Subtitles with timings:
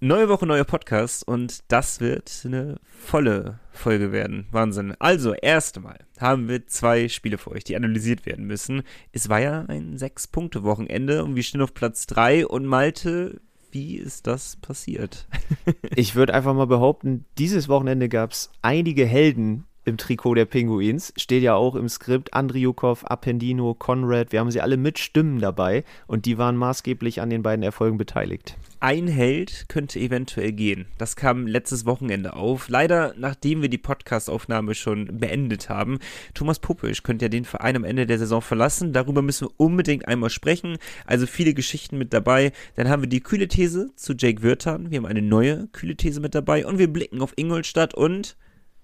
[0.00, 4.46] Neue Woche, neuer Podcast und das wird eine volle Folge werden.
[4.52, 4.94] Wahnsinn.
[5.00, 8.84] Also, erstmal haben wir zwei Spiele für euch, die analysiert werden müssen.
[9.10, 13.40] Es war ja ein Sechs-Punkte-Wochenende und wir stehen auf Platz drei und Malte,
[13.72, 15.26] wie ist das passiert?
[15.96, 21.12] ich würde einfach mal behaupten, dieses Wochenende gab es einige Helden, im Trikot der Pinguins.
[21.16, 24.32] Steht ja auch im Skript Andriukov, Appendino, Conrad.
[24.32, 27.98] Wir haben sie alle mit Stimmen dabei und die waren maßgeblich an den beiden Erfolgen
[27.98, 28.56] beteiligt.
[28.80, 30.86] Ein Held könnte eventuell gehen.
[30.98, 32.68] Das kam letztes Wochenende auf.
[32.68, 35.98] Leider, nachdem wir die Podcastaufnahme schon beendet haben.
[36.32, 38.92] Thomas Puppisch könnte ja den Verein am Ende der Saison verlassen.
[38.92, 40.78] Darüber müssen wir unbedingt einmal sprechen.
[41.06, 42.52] Also viele Geschichten mit dabei.
[42.76, 44.92] Dann haben wir die kühle These zu Jake Wirtan.
[44.92, 46.64] Wir haben eine neue kühle These mit dabei.
[46.64, 48.36] Und wir blicken auf Ingolstadt und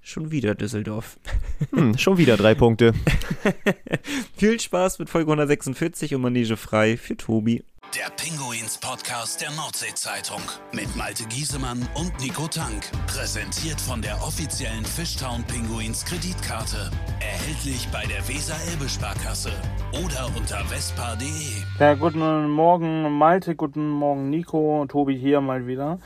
[0.06, 1.18] Schon wieder Düsseldorf.
[1.70, 2.92] Hm, schon wieder drei Punkte.
[4.36, 7.64] Viel Spaß mit Folge 146 und Manege frei für Tobi.
[7.96, 10.42] Der Pinguins Podcast der Nordsee-Zeitung
[10.74, 12.84] mit Malte Giesemann und Nico Tank.
[13.06, 16.90] Präsentiert von der offiziellen Fishtown Pinguins Kreditkarte.
[17.20, 19.52] Erhältlich bei der Weser-Elbe-Sparkasse
[20.04, 21.26] oder unter vespa.de.
[21.80, 25.98] Ja, guten Morgen Malte, guten Morgen Nico, Tobi hier mal wieder.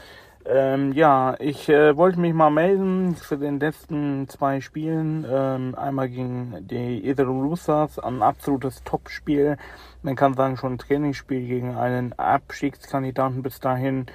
[0.51, 5.27] Ähm, ja, ich äh, wollte mich mal melden zu den letzten zwei Spielen.
[5.31, 9.59] Ähm, einmal gegen die Itero Roosters, ein absolutes Top-Spiel.
[10.01, 14.07] Man kann sagen, schon ein Trainingsspiel gegen einen Abstiegskandidaten bis dahin.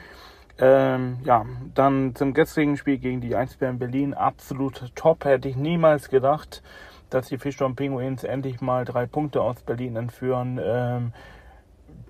[0.58, 1.45] Ähm, ja,
[1.76, 5.26] dann zum gestrigen Spiel gegen die Eisbären Berlin, absolut top.
[5.26, 6.64] Hätte ich niemals gedacht,
[7.11, 10.59] dass die Fischstorm Pinguins endlich mal drei Punkte aus Berlin entführen.
[10.64, 11.14] Ähm,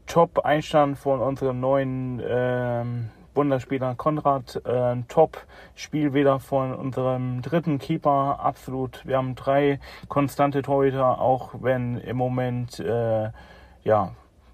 [0.08, 9.06] Top-Einstand von unserem neuen ähm, Wunderspieler Konrad, äh, Top-Spiel wieder von unserem dritten Keeper, absolut.
[9.06, 13.30] Wir haben drei konstante Torhüter, auch wenn im Moment äh,
[13.84, 14.12] ja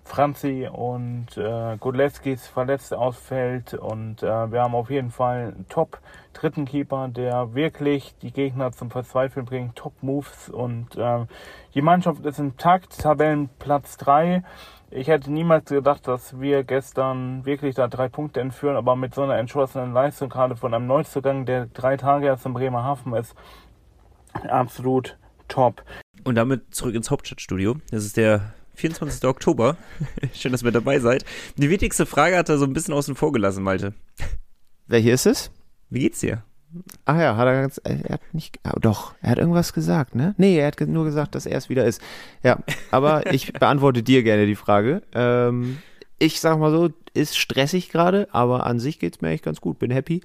[0.09, 3.75] Franzi und äh, Godlewskis verletzt ausfällt.
[3.75, 6.00] Und äh, wir haben auf jeden Fall einen Top
[6.33, 11.25] dritten Keeper, der wirklich die Gegner zum Verzweifeln bringt, Top Moves und äh,
[11.73, 14.44] die Mannschaft ist im Takt, Tabellenplatz 3
[14.91, 19.22] ich hätte niemals gedacht, dass wir gestern wirklich da drei Punkte entführen, aber mit so
[19.22, 23.35] einer entschlossenen Leistung, gerade von einem Neuzugang, der drei Tage erst in Bremerhaven ist,
[24.47, 25.84] absolut top.
[26.23, 27.78] Und damit zurück ins Hauptstadtstudio.
[27.91, 29.23] Das ist der 24.
[29.25, 29.78] Oktober.
[30.34, 31.23] Schön, dass ihr dabei seid.
[31.56, 33.94] Die wichtigste Frage hat er so ein bisschen außen vor gelassen, Malte.
[34.88, 35.51] Welche ist es?
[35.89, 36.44] Wie geht's dir?
[37.05, 40.35] Ach ja, hat er ganz, er hat nicht, oh doch, er hat irgendwas gesagt, ne?
[40.38, 42.00] Nee, er hat nur gesagt, dass er es wieder ist.
[42.44, 42.59] Ja,
[42.91, 45.01] aber ich beantworte dir gerne die Frage.
[45.13, 45.79] Ähm,
[46.19, 49.79] ich sag mal so, ist stressig gerade, aber an sich geht's mir echt ganz gut,
[49.79, 50.22] bin happy.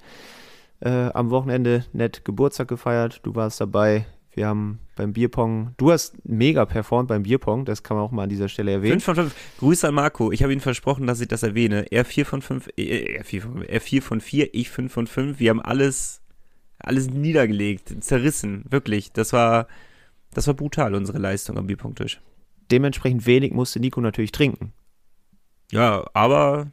[0.81, 4.05] Äh, am Wochenende nett Geburtstag gefeiert, du warst dabei.
[4.35, 8.23] Wir haben beim Bierpong, du hast mega performt beim Bierpong, das kann man auch mal
[8.23, 8.99] an dieser Stelle erwähnen.
[8.99, 9.35] 5 von 5.
[9.59, 10.31] Grüße an Marco.
[10.31, 11.85] Ich habe ihm versprochen, dass ich das erwähne.
[11.91, 15.39] Er 4 von 5, er 4 von, er 4 von 4, ich 5 von 5.
[15.39, 16.21] Wir haben alles
[16.79, 19.11] alles niedergelegt, zerrissen, wirklich.
[19.11, 19.67] Das war,
[20.33, 22.21] das war brutal, unsere Leistung am Bierpunkttisch.
[22.71, 24.73] Dementsprechend wenig musste Nico natürlich trinken.
[25.71, 26.71] Ja, aber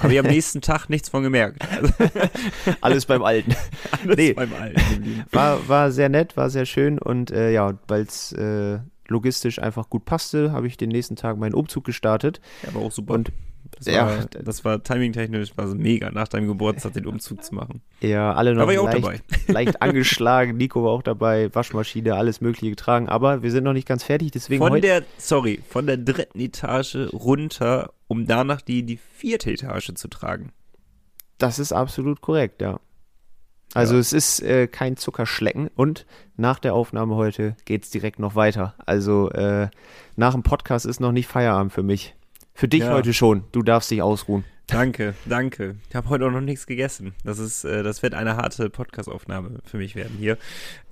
[0.00, 1.62] habe ich am nächsten Tag nichts von gemerkt.
[2.80, 3.54] Alles beim Alten.
[4.02, 5.24] Alles nee, beim Alten.
[5.30, 8.78] War, war sehr nett, war sehr schön und äh, ja, weil es äh,
[9.08, 12.40] logistisch einfach gut passte, habe ich den nächsten Tag meinen Umzug gestartet.
[12.62, 13.14] Ja, war auch super.
[13.14, 13.32] Und
[13.76, 14.24] das war, ja.
[14.42, 17.80] das war timingtechnisch war so mega, nach deinem Geburtstag den Umzug zu machen.
[18.00, 20.56] Ja, alle noch leicht, leicht angeschlagen.
[20.56, 23.08] Nico war auch dabei, Waschmaschine, alles Mögliche getragen.
[23.08, 26.96] Aber wir sind noch nicht ganz fertig, deswegen Von der, sorry, von der dritten Etage
[27.12, 30.52] runter, um danach die, die vierte Etage zu tragen.
[31.38, 32.78] Das ist absolut korrekt, ja.
[33.72, 34.00] Also ja.
[34.00, 36.04] es ist äh, kein Zuckerschlecken und
[36.36, 38.74] nach der Aufnahme heute geht es direkt noch weiter.
[38.84, 39.70] Also äh,
[40.14, 42.14] nach dem Podcast ist noch nicht Feierabend für mich.
[42.52, 42.92] Für dich ja.
[42.92, 43.44] heute schon.
[43.50, 44.44] Du darfst dich ausruhen.
[44.66, 45.76] Danke, danke.
[45.88, 47.14] Ich habe heute auch noch nichts gegessen.
[47.24, 50.36] Das ist, äh, das wird eine harte Podcast-Aufnahme für mich werden hier.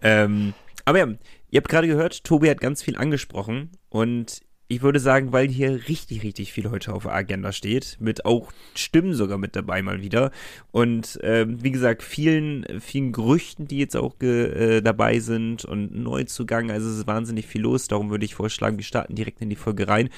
[0.00, 0.54] Ähm,
[0.86, 1.06] aber ja,
[1.50, 5.88] ihr habt gerade gehört, Tobi hat ganz viel angesprochen und ich würde sagen, weil hier
[5.88, 10.00] richtig, richtig viel heute auf der Agenda steht, mit auch Stimmen sogar mit dabei mal
[10.00, 10.30] wieder.
[10.70, 16.70] Und ähm, wie gesagt, vielen, vielen Gerüchten, die jetzt auch äh, dabei sind und Neuzugang.
[16.70, 17.88] Also es ist wahnsinnig viel los.
[17.88, 20.08] Darum würde ich vorschlagen, wir starten direkt in die Folge rein.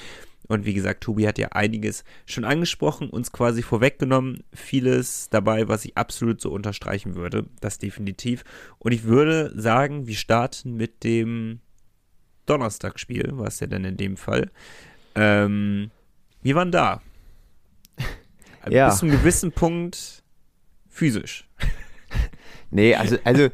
[0.47, 4.43] Und wie gesagt, Tobi hat ja einiges schon angesprochen, uns quasi vorweggenommen.
[4.53, 7.47] Vieles dabei, was ich absolut so unterstreichen würde.
[7.59, 8.43] Das definitiv.
[8.77, 11.59] Und ich würde sagen, wir starten mit dem
[12.45, 14.51] Donnerstagsspiel, was ja denn in dem Fall.
[15.15, 15.91] Ähm,
[16.41, 17.01] wir waren da.
[18.69, 18.89] ja.
[18.89, 20.23] Bis zu einem gewissen Punkt
[20.89, 21.47] physisch.
[22.73, 23.49] Nee, also, also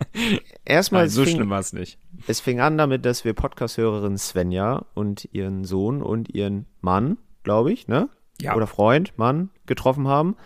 [0.66, 1.08] erstmal.
[1.08, 1.98] so fing, schlimm war es nicht.
[2.26, 7.72] Es fing an damit, dass wir Podcast-Hörerin Svenja und ihren Sohn und ihren Mann, glaube
[7.72, 8.10] ich, ne?
[8.38, 8.54] Ja.
[8.54, 10.36] Oder Freund, Mann, getroffen haben.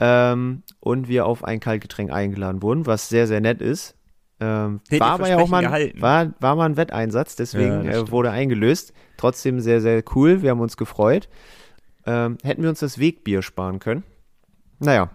[0.00, 3.94] Ähm, und wir auf ein Kaltgetränk eingeladen wurden, was sehr, sehr nett ist.
[4.40, 8.10] Ähm, war aber ja auch mal, war, war mal ein Wetteinsatz, Ja, deswegen das äh,
[8.10, 8.92] wurde eingelöst.
[9.16, 10.42] Trotzdem sehr, sehr cool.
[10.42, 11.28] Wir haben uns gefreut.
[12.06, 14.02] Ähm, hätten wir uns das Wegbier sparen können.
[14.80, 15.10] Naja,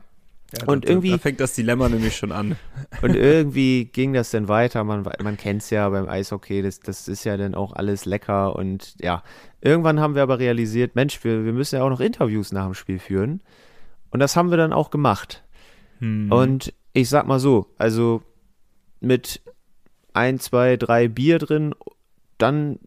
[0.57, 2.55] Ja, Und da, irgendwie- Da fängt das Dilemma nämlich schon an.
[3.03, 4.83] und irgendwie ging das dann weiter.
[4.83, 8.55] Man, man kennt es ja beim Eishockey, das, das ist ja dann auch alles lecker.
[8.55, 9.21] Und ja,
[9.61, 12.73] irgendwann haben wir aber realisiert, Mensch, wir, wir müssen ja auch noch Interviews nach dem
[12.73, 13.41] Spiel führen.
[14.09, 15.43] Und das haben wir dann auch gemacht.
[15.99, 16.31] Hm.
[16.31, 18.23] Und ich sag mal so, also
[18.99, 19.41] mit
[20.13, 21.73] ein, zwei, drei Bier drin,
[22.37, 22.79] dann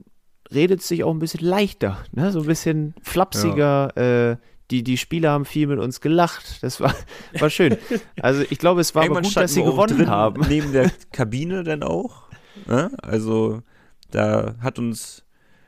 [0.52, 2.30] redet es sich auch ein bisschen leichter, ne?
[2.30, 3.96] so ein bisschen flapsiger.
[3.96, 4.36] Äh,
[4.70, 6.62] die, die Spieler haben viel mit uns gelacht.
[6.62, 6.94] Das war,
[7.38, 7.76] war schön.
[8.20, 10.46] Also ich glaube, es war aber gut, dass sie gewonnen drin, haben.
[10.48, 12.28] Neben der Kabine dann auch.
[12.66, 12.90] Ne?
[13.02, 13.62] Also
[14.10, 15.24] da hat uns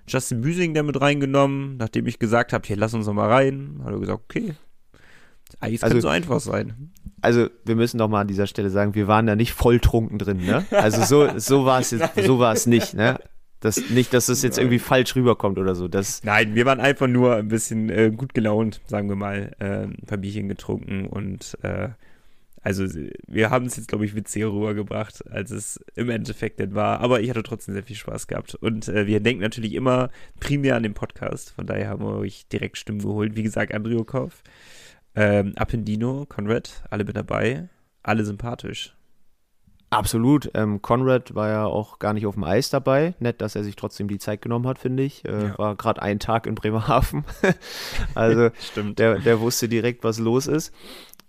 [0.06, 3.80] Justin Büsing der mit reingenommen, nachdem ich gesagt habe, hier lass uns noch mal rein.
[3.84, 4.54] Hat er gesagt, okay.
[5.60, 6.90] Eigentlich kann Also- so einfach sein.
[7.20, 10.44] Also wir müssen doch mal an dieser Stelle sagen, wir waren da nicht volltrunken drin.
[10.44, 10.66] Ne?
[10.70, 12.92] Also so, so war es jetzt, so war es nicht.
[12.92, 13.18] Ne?
[13.60, 15.88] Das, nicht, dass es jetzt irgendwie falsch rüberkommt oder so.
[15.88, 19.84] Das, Nein, wir waren einfach nur ein bisschen äh, gut gelaunt, sagen wir mal, äh,
[19.84, 21.88] ein paar Bierchen getrunken und äh,
[22.60, 22.84] also
[23.26, 27.00] wir haben es jetzt, glaube ich, witziger rübergebracht, als es im Endeffekt denn war.
[27.00, 28.54] Aber ich hatte trotzdem sehr viel Spaß gehabt.
[28.54, 30.08] Und äh, wir denken natürlich immer
[30.40, 31.50] primär an den Podcast.
[31.50, 33.36] Von daher haben wir euch direkt Stimmen geholt.
[33.36, 34.42] Wie gesagt, Andriukov,
[35.14, 37.68] ähm, Appendino, Conrad, alle mit dabei.
[38.02, 38.94] Alle sympathisch.
[39.90, 40.50] Absolut.
[40.54, 43.14] Ähm, Conrad war ja auch gar nicht auf dem Eis dabei.
[43.20, 45.24] Nett, dass er sich trotzdem die Zeit genommen hat, finde ich.
[45.24, 45.58] Äh, Ja.
[45.58, 47.24] War gerade ein Tag in Bremerhaven.
[48.14, 50.72] also der, der wusste direkt, was los ist.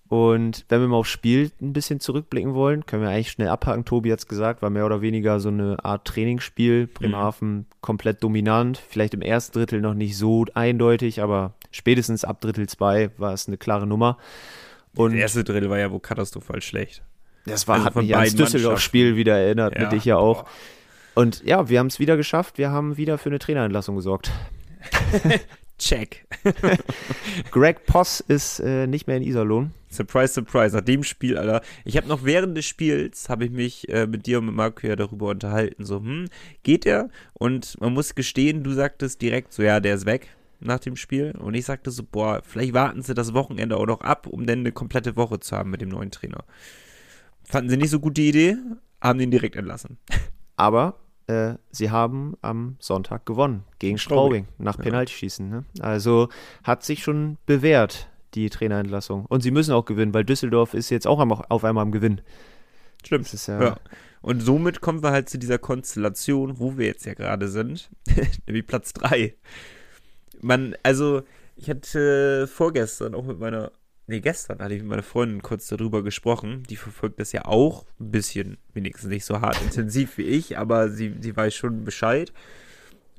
[0.08, 3.86] Und wenn wir mal aufs Spiel ein bisschen zurückblicken wollen, können wir eigentlich schnell abhaken.
[3.86, 6.88] Tobi hat es gesagt, war mehr oder weniger so eine Art Trainingsspiel.
[6.88, 8.78] Bremerhaven komplett dominant.
[8.78, 13.48] Vielleicht im ersten Drittel noch nicht so eindeutig, aber spätestens ab Drittel 2 war es
[13.48, 14.18] eine klare Nummer.
[14.96, 17.04] Und das erste Drittel war ja wohl katastrophal schlecht.
[17.46, 20.44] das war, also hat mich ans Düsseldorf-Spiel wieder erinnert, mit dich ja auch.
[20.44, 20.52] boah.
[21.16, 22.58] Und ja, wir haben es wieder geschafft.
[22.58, 24.32] Wir haben wieder für eine Trainerentlassung gesorgt.
[25.78, 26.26] Check.
[27.52, 29.72] Greg Poss ist äh, nicht mehr in Iserlohn.
[29.90, 30.76] Surprise, surprise.
[30.76, 31.62] Nach dem Spiel, Alter.
[31.84, 34.88] Ich habe noch während des Spiels, habe ich mich äh, mit dir und mit Marco
[34.88, 35.86] ja darüber unterhalten.
[35.86, 36.26] So, hm,
[36.64, 37.10] geht er?
[37.34, 40.30] Und man muss gestehen, du sagtest direkt so, ja, der ist weg
[40.66, 41.32] nach dem Spiel.
[41.38, 44.60] Und ich sagte so, boah, vielleicht warten sie das Wochenende auch noch ab, um dann
[44.60, 46.44] eine komplette Woche zu haben mit dem neuen Trainer.
[47.44, 48.58] Fanden sie nicht so gut die Idee,
[49.02, 49.98] haben den direkt entlassen.
[50.58, 54.46] Aber äh, sie haben am Sonntag gewonnen gegen Straubing.
[54.46, 55.50] Straubing nach Penaltyschießen.
[55.50, 55.66] Ne?
[55.80, 56.30] Also
[56.64, 59.26] hat sich schon bewährt, die Trainerentlassung.
[59.26, 62.22] Und sie müssen auch gewinnen, weil Düsseldorf ist jetzt auch am, auf einmal am Gewinn.
[63.04, 63.32] Stimmt.
[63.48, 63.78] Ja, Ja.
[64.22, 67.92] Und somit kommen wir halt zu dieser Konstellation, wo wir jetzt ja gerade sind,
[68.48, 69.36] nämlich Platz 3.
[70.42, 71.24] Man, also,
[71.56, 73.72] ich hatte vorgestern auch mit meiner,
[74.08, 76.64] nee, gestern hatte ich mit meiner Freundin kurz darüber gesprochen.
[76.70, 80.90] Die verfolgt das ja auch ein bisschen, wenigstens nicht so hart intensiv wie ich, aber
[80.90, 82.34] sie, sie weiß schon Bescheid.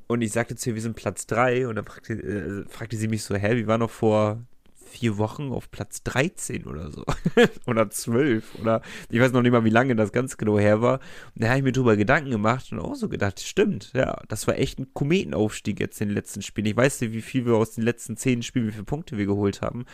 [0.07, 3.09] Und ich sagte zu ihr, wir sind Platz 3 und dann fragte, äh, fragte sie
[3.09, 4.41] mich so, hä, wir waren noch vor
[4.87, 7.05] vier Wochen auf Platz 13 oder so.
[7.67, 10.99] oder 12 oder ich weiß noch nicht mal, wie lange das ganz genau her war.
[11.35, 14.47] Und da habe ich mir drüber Gedanken gemacht und auch so gedacht, stimmt, ja, das
[14.47, 16.67] war echt ein Kometenaufstieg jetzt in den letzten Spielen.
[16.67, 19.25] Ich weiß nicht, wie viel wir aus den letzten zehn Spielen, wie viele Punkte wir
[19.25, 19.85] geholt haben.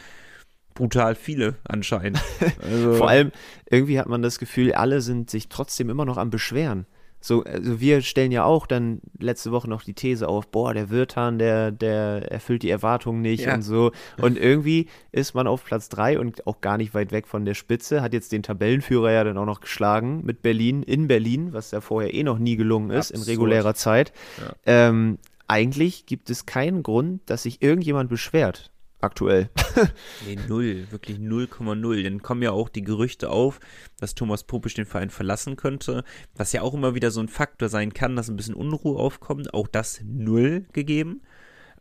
[0.73, 2.21] Brutal viele anscheinend.
[2.61, 3.31] Also, Vor allem,
[3.69, 6.85] irgendwie hat man das Gefühl, alle sind sich trotzdem immer noch am Beschweren.
[7.25, 10.89] So, also wir stellen ja auch dann letzte Woche noch die These auf, boah, der
[10.89, 13.53] Wirtan, der, der erfüllt die Erwartungen nicht Ja.
[13.55, 13.93] und so.
[14.21, 17.53] Und irgendwie ist man auf Platz 3 und auch gar nicht weit weg von der
[17.53, 21.71] Spitze, hat jetzt den Tabellenführer ja dann auch noch geschlagen mit Berlin, in Berlin, was
[21.71, 23.29] ja vorher eh noch nie gelungen ist in Absurd.
[23.37, 24.11] regulärer Zeit.
[24.41, 24.53] Ja.
[24.65, 28.69] Ähm, eigentlich gibt es keinen Grund, dass sich irgendjemand beschwert.
[29.03, 29.49] Aktuell.
[30.25, 32.03] Nee, null, wirklich 0,0.
[32.03, 33.59] Dann kommen ja auch die Gerüchte auf,
[33.99, 36.05] dass Thomas Popisch den Verein verlassen könnte,
[36.35, 39.53] was ja auch immer wieder so ein Faktor sein kann, dass ein bisschen Unruhe aufkommt.
[39.53, 41.21] Auch das null gegeben.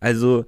[0.00, 0.46] Also,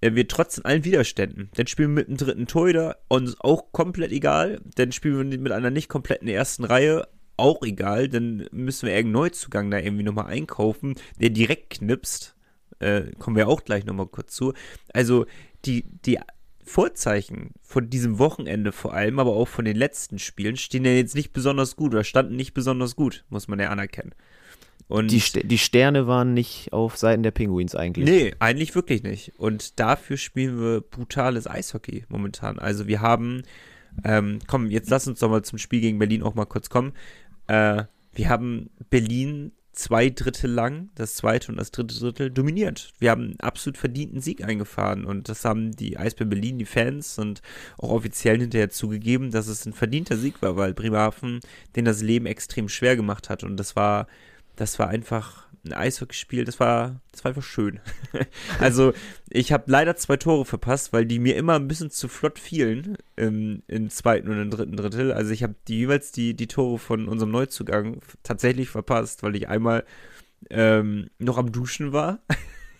[0.00, 1.50] äh, wir trotzen allen Widerständen.
[1.54, 4.60] Dann spielen wir mit einem dritten Torhüter, uns auch komplett egal.
[4.74, 7.06] Dann spielen wir mit einer nicht kompletten ersten Reihe,
[7.36, 8.08] auch egal.
[8.08, 12.34] Dann müssen wir irgendeinen Neuzugang da irgendwie nochmal einkaufen, der direkt knipst.
[12.80, 14.52] Äh, kommen wir auch gleich nochmal kurz zu.
[14.92, 15.26] Also,
[15.64, 16.18] die, die
[16.64, 21.14] Vorzeichen von diesem Wochenende vor allem, aber auch von den letzten Spielen, stehen ja jetzt
[21.14, 24.14] nicht besonders gut oder standen nicht besonders gut, muss man ja anerkennen.
[24.86, 28.08] Und Die, die Sterne waren nicht auf Seiten der Pinguins eigentlich.
[28.08, 29.32] Nee, eigentlich wirklich nicht.
[29.38, 32.58] Und dafür spielen wir brutales Eishockey momentan.
[32.58, 33.42] Also wir haben,
[34.04, 36.94] ähm, komm, jetzt lass uns doch mal zum Spiel gegen Berlin auch mal kurz kommen.
[37.48, 37.84] Äh,
[38.14, 42.92] wir haben Berlin zwei Drittel lang, das zweite und das dritte Drittel, dominiert.
[42.98, 47.16] Wir haben einen absolut verdienten Sieg eingefahren und das haben die Eisbären Berlin, die Fans
[47.18, 47.42] und
[47.78, 51.38] auch offiziell hinterher zugegeben, dass es ein verdienter Sieg war, weil Bremerhaven
[51.76, 54.08] den das Leben extrem schwer gemacht hat und das war,
[54.56, 57.80] das war einfach ein Eishockeyspiel, das war, das war einfach schön.
[58.60, 58.92] also
[59.30, 62.96] ich habe leider zwei Tore verpasst, weil die mir immer ein bisschen zu flott fielen
[63.16, 65.12] im, im zweiten und im dritten Drittel.
[65.12, 69.48] Also ich habe die, jeweils die, die Tore von unserem Neuzugang tatsächlich verpasst, weil ich
[69.48, 69.84] einmal
[70.50, 72.20] ähm, noch am Duschen war.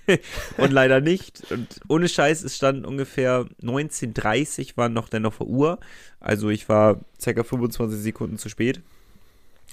[0.56, 1.50] und leider nicht.
[1.50, 5.78] Und ohne Scheiß, es stand ungefähr 19.30 war noch auf der Uhr.
[6.20, 7.44] Also ich war ca.
[7.44, 8.82] 25 Sekunden zu spät.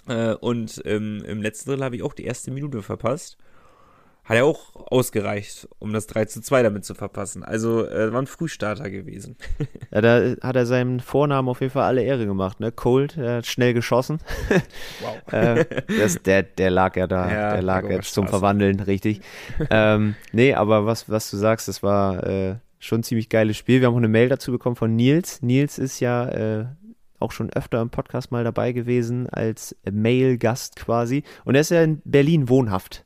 [0.07, 3.37] Äh, und ähm, im letzten Drittel habe ich auch die erste Minute verpasst.
[4.25, 7.43] Hat ja auch ausgereicht, um das 3 zu 2 damit zu verpassen.
[7.43, 9.35] Also äh, war ein Frühstarter gewesen.
[9.91, 12.71] ja, da hat er seinem Vornamen auf jeden Fall alle Ehre gemacht, ne?
[12.71, 14.19] Cold, er hat schnell geschossen.
[15.01, 15.33] Wow.
[15.33, 15.65] äh,
[15.99, 19.21] das, der, der lag ja da, ja, der lag jetzt zum Verwandeln, richtig.
[19.69, 23.81] ähm, nee, aber was, was du sagst, das war äh, schon ein ziemlich geiles Spiel.
[23.81, 25.41] Wir haben auch eine Mail dazu bekommen von Nils.
[25.41, 26.65] Nils ist ja äh,
[27.25, 31.23] auch schon öfter im Podcast mal dabei gewesen als Mail-Gast quasi.
[31.43, 33.05] Und er ist ja in Berlin wohnhaft.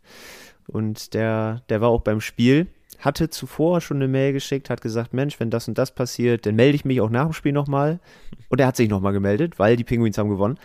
[0.68, 2.68] Und der, der war auch beim Spiel,
[3.00, 6.56] hatte zuvor schon eine Mail geschickt, hat gesagt, Mensch, wenn das und das passiert, dann
[6.56, 8.00] melde ich mich auch nach dem Spiel nochmal.
[8.50, 10.60] Und er hat sich nochmal gemeldet, weil die Penguins haben gewonnen.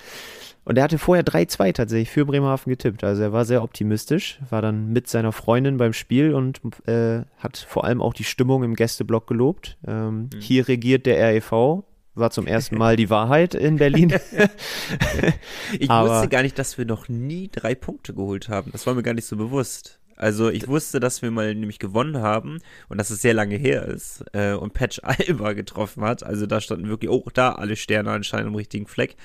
[0.64, 3.04] Und er hatte vorher 3-2 tatsächlich für Bremerhaven getippt.
[3.04, 7.58] Also er war sehr optimistisch, war dann mit seiner Freundin beim Spiel und äh, hat
[7.58, 9.76] vor allem auch die Stimmung im Gästeblock gelobt.
[9.86, 10.40] Ähm, mhm.
[10.40, 11.84] Hier regiert der REV,
[12.14, 14.12] war zum ersten Mal die Wahrheit in Berlin.
[15.78, 18.70] ich Aber wusste gar nicht, dass wir noch nie drei Punkte geholt haben.
[18.72, 20.00] Das war mir gar nicht so bewusst.
[20.16, 23.84] Also ich wusste, dass wir mal nämlich gewonnen haben und dass es sehr lange her
[23.86, 26.22] ist äh, und Patch Alba getroffen hat.
[26.22, 29.16] Also da standen wirklich auch da alle Sterne anscheinend im richtigen Fleck.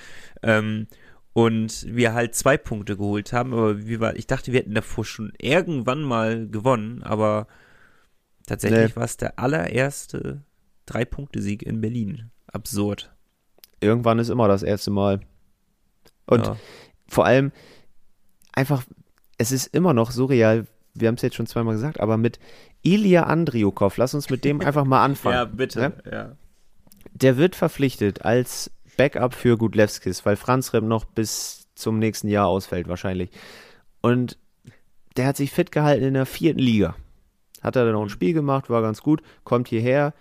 [0.42, 0.88] Ähm,
[1.34, 3.54] und wir halt zwei Punkte geholt haben.
[3.54, 7.48] Aber wie war, ich dachte, wir hätten davor schon irgendwann mal gewonnen, aber
[8.48, 8.96] tatsächlich nee.
[8.96, 10.44] war es der allererste
[10.88, 13.12] Drei-Punkte-Sieg in Berlin absurd.
[13.80, 15.22] Irgendwann ist immer das erste Mal.
[16.26, 16.58] Und ja.
[17.08, 17.52] vor allem
[18.54, 18.84] einfach,
[19.38, 22.40] es ist immer noch surreal, wir haben es jetzt schon zweimal gesagt, aber mit
[22.82, 25.36] Ilya Andriukov, lass uns mit dem einfach mal anfangen.
[25.36, 25.94] ja, bitte.
[26.06, 26.12] Ja?
[26.12, 26.32] ja?
[27.14, 32.48] Der wird verpflichtet als Backup für Gudlewskis, weil Franz Rem noch bis zum nächsten Jahr
[32.48, 33.32] ausfällt wahrscheinlich.
[34.02, 34.38] Und
[35.16, 36.96] der hat sich fit gehalten in der vierten Liga.
[37.62, 40.14] Hat er dann noch ein Spiel gemacht, war ganz gut, kommt hierher,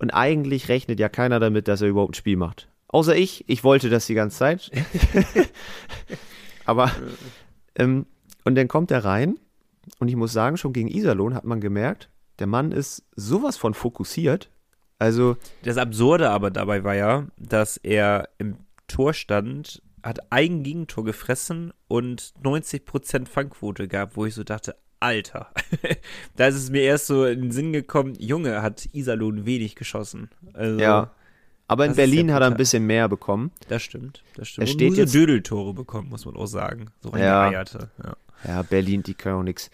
[0.00, 2.68] und eigentlich rechnet ja keiner damit, dass er überhaupt ein Spiel macht.
[2.88, 3.44] Außer ich.
[3.48, 4.70] Ich wollte das die ganze Zeit.
[6.64, 6.90] Aber,
[7.76, 8.06] ähm,
[8.44, 9.38] und dann kommt er rein.
[9.98, 13.74] Und ich muss sagen, schon gegen Iserlohn hat man gemerkt, der Mann ist sowas von
[13.74, 14.50] fokussiert.
[14.98, 15.36] Also.
[15.62, 18.56] Das Absurde aber dabei war ja, dass er im
[18.88, 25.48] Tor stand, hat ein Gegentor gefressen und 90% Fangquote gab, wo ich so dachte, Alter.
[26.36, 30.30] da ist es mir erst so in den Sinn gekommen, Junge, hat Iserlohn wenig geschossen.
[30.52, 31.10] Also, ja.
[31.66, 33.52] Aber in Berlin hat er ein bisschen mehr bekommen.
[33.68, 34.66] Das stimmt, das stimmt.
[34.66, 36.90] Er steht jetzt so Dödeltore bekommen, muss man auch sagen.
[37.00, 37.50] So ja.
[37.50, 37.64] ja.
[38.44, 39.70] ja, Berlin, die können auch nichts.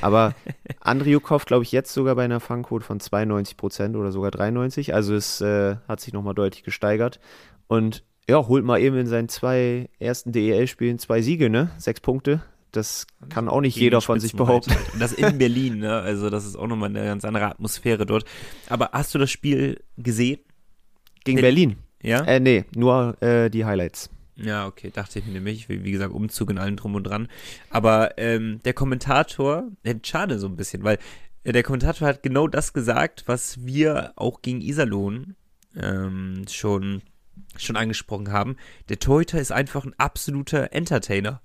[0.00, 0.34] Aber
[0.80, 4.94] Andriukov, glaube ich, jetzt sogar bei einer Fangquote von 92 Prozent oder sogar 93.
[4.94, 7.18] Also es äh, hat sich nochmal deutlich gesteigert.
[7.66, 11.70] Und ja, holt mal eben in seinen zwei ersten DEL-Spielen zwei Siege, ne?
[11.78, 12.42] Sechs Punkte.
[12.76, 14.74] Das kann auch nicht jeder von sich behaupten.
[14.74, 14.94] Halt.
[14.94, 16.00] Und das in Berlin, ne?
[16.00, 18.24] Also das ist auch nochmal eine ganz andere Atmosphäre dort.
[18.68, 20.40] Aber hast du das Spiel gesehen?
[21.24, 21.76] Gegen in, Berlin?
[22.02, 22.24] Ja?
[22.24, 24.10] Äh, nee, nur äh, die Highlights.
[24.36, 25.68] Ja, okay, dachte ich mir nämlich.
[25.68, 27.28] Wie, wie gesagt, Umzug in allem drum und dran.
[27.70, 30.98] Aber ähm, der Kommentator, äh, schade so ein bisschen, weil
[31.44, 35.36] äh, der Kommentator hat genau das gesagt, was wir auch gegen Iserlohn
[35.80, 37.02] ähm, schon,
[37.56, 38.56] schon angesprochen haben.
[38.88, 41.40] Der Torhüter ist einfach ein absoluter Entertainer.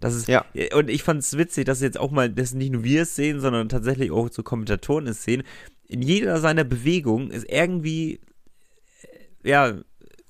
[0.00, 0.44] Das ist, ja.
[0.74, 3.40] Und ich fand es witzig, dass jetzt auch mal, dass nicht nur wir es sehen,
[3.40, 5.42] sondern tatsächlich auch so Kommentatoren es sehen.
[5.88, 8.20] In jeder seiner Bewegungen ist irgendwie,
[9.42, 9.78] äh, ja,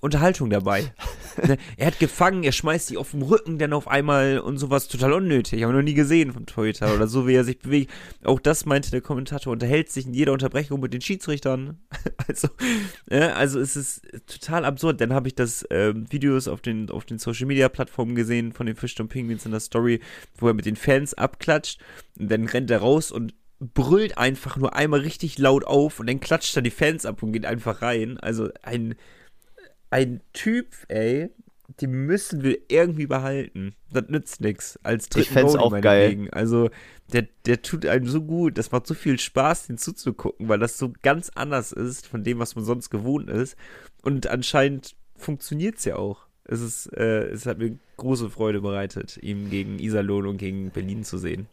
[0.01, 0.93] Unterhaltung dabei.
[1.47, 4.89] Ne, er hat gefangen, er schmeißt sich auf den Rücken dann auf einmal und sowas
[4.89, 5.63] total unnötig.
[5.63, 7.93] Haben wir noch nie gesehen von Toyota oder so, wie er sich bewegt.
[8.25, 11.79] Auch das meinte der Kommentator, unterhält sich in jeder Unterbrechung mit den Schiedsrichtern.
[12.27, 12.49] Also,
[13.09, 15.01] ja, also es ist total absurd.
[15.01, 18.67] Dann habe ich das äh, Videos auf den, auf den Social Media Plattformen gesehen von
[18.67, 20.01] den Fischton Penguins in der Story,
[20.37, 21.81] wo er mit den Fans abklatscht.
[22.19, 26.21] Und dann rennt er raus und brüllt einfach nur einmal richtig laut auf und dann
[26.21, 28.19] klatscht er die Fans ab und geht einfach rein.
[28.19, 28.95] Also ein
[29.91, 31.31] ein Typ, ey,
[31.81, 33.75] die müssen wir irgendwie behalten.
[33.91, 34.79] Das nützt nichts.
[34.83, 36.29] Als dritten Ich fände auch geil.
[36.33, 36.71] Also,
[37.13, 38.59] der, der tut einem so gut.
[38.59, 42.39] Das macht so viel Spaß, den zuzugucken, weil das so ganz anders ist von dem,
[42.39, 43.57] was man sonst gewohnt ist.
[44.03, 46.27] Und anscheinend funktioniert es ja auch.
[46.45, 51.05] Es, ist, äh, es hat mir große Freude bereitet, ihn gegen Iserlohn und gegen Berlin
[51.05, 51.47] zu sehen.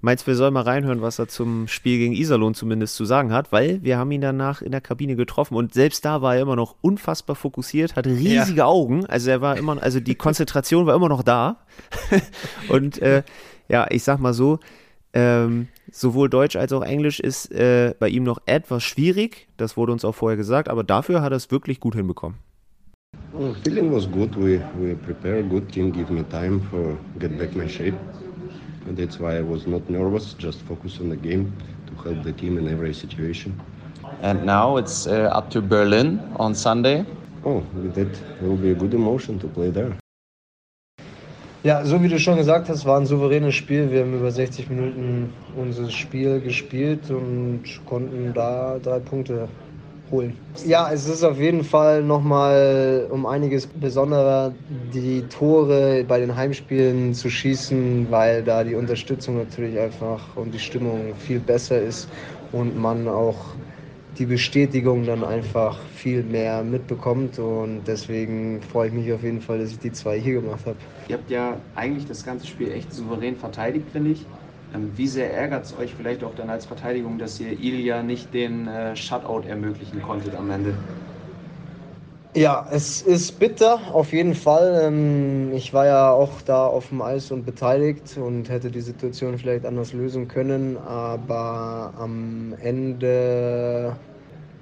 [0.00, 3.32] Meinst du, wir sollen mal reinhören, was er zum Spiel gegen Iserlohn zumindest zu sagen
[3.32, 3.50] hat?
[3.50, 6.54] Weil wir haben ihn danach in der Kabine getroffen und selbst da war er immer
[6.54, 8.66] noch unfassbar fokussiert, hatte riesige ja.
[8.66, 9.06] Augen.
[9.06, 11.56] Also er war immer, also die Konzentration war immer noch da.
[12.68, 13.24] und äh,
[13.68, 14.60] ja, ich sag mal so,
[15.14, 19.48] ähm, sowohl Deutsch als auch Englisch ist äh, bei ihm noch etwas schwierig.
[19.56, 22.38] Das wurde uns auch vorher gesagt, aber dafür hat er es wirklich gut hinbekommen.
[23.32, 24.36] Well, feeling was good.
[24.36, 25.92] We we prepare good team.
[25.92, 27.96] Give me time for get back my shape.
[28.88, 30.32] And that's why I was not nervous.
[30.38, 31.52] Just focus on the game
[31.88, 33.52] to help the team in every situation.
[34.22, 37.04] And now it's uh, up to Berlin on Sunday.
[37.44, 37.62] Oh,
[37.94, 38.08] that
[38.40, 39.92] will be a good emotion to play there.
[41.64, 43.90] Ja, so wie du schon gesagt hast, war ein souveränes Spiel.
[43.90, 49.48] Wir haben über 60 Minuten unser Spiel gespielt und konnten da drei Punkte
[50.10, 50.36] holen.
[50.64, 57.14] Ja, es ist auf jeden Fall nochmal um einiges besonderer, die Tore bei den Heimspielen
[57.14, 62.08] zu schießen, weil da die Unterstützung natürlich einfach und die Stimmung viel besser ist
[62.52, 63.36] und man auch
[64.18, 67.38] die Bestätigung dann einfach viel mehr mitbekommt.
[67.38, 70.76] Und deswegen freue ich mich auf jeden Fall, dass ich die zwei hier gemacht habe.
[71.08, 74.26] Ihr habt ja eigentlich das ganze Spiel echt souverän verteidigt, finde ich.
[74.74, 78.34] Ähm, wie sehr ärgert es euch vielleicht auch dann als Verteidigung, dass ihr Ilya nicht
[78.34, 80.74] den äh, Shutout ermöglichen konntet am Ende?
[82.36, 84.82] Ja, es ist bitter, auf jeden Fall.
[84.84, 89.38] Ähm, ich war ja auch da auf dem Eis und beteiligt und hätte die Situation
[89.38, 93.96] vielleicht anders lösen können, aber am Ende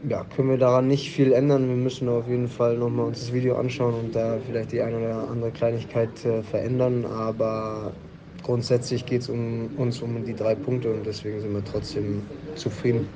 [0.08, 1.68] ja, können wir daran nicht viel ändern.
[1.68, 4.98] Wir müssen auf jeden Fall nochmal uns das Video anschauen und da vielleicht die eine
[4.98, 7.98] oder andere Kleinigkeit äh, verändern, aber
[8.46, 12.22] grundsätzlich geht es um, uns um die drei Punkte und deswegen sind wir trotzdem
[12.54, 13.08] zufrieden.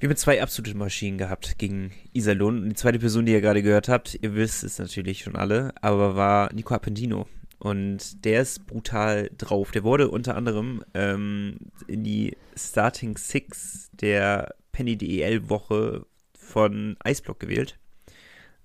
[0.00, 2.62] Wir haben zwei absolute Maschinen gehabt gegen Iserlohn.
[2.62, 5.72] Und die zweite Person, die ihr gerade gehört habt, ihr wisst es natürlich schon alle,
[5.80, 7.28] aber war Nico Appendino.
[7.58, 9.70] Und der ist brutal drauf.
[9.70, 17.38] Der wurde unter anderem ähm, in die Starting Six der Penny DEL Woche von Eisblock
[17.38, 17.78] gewählt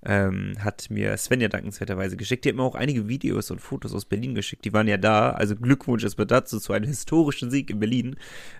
[0.05, 2.45] ähm, hat mir Svenja dankenswerterweise geschickt.
[2.45, 4.65] Die hat mir auch einige Videos und Fotos aus Berlin geschickt.
[4.65, 5.31] Die waren ja da.
[5.31, 8.15] Also Glückwunsch erstmal dazu zu einem historischen Sieg in Berlin.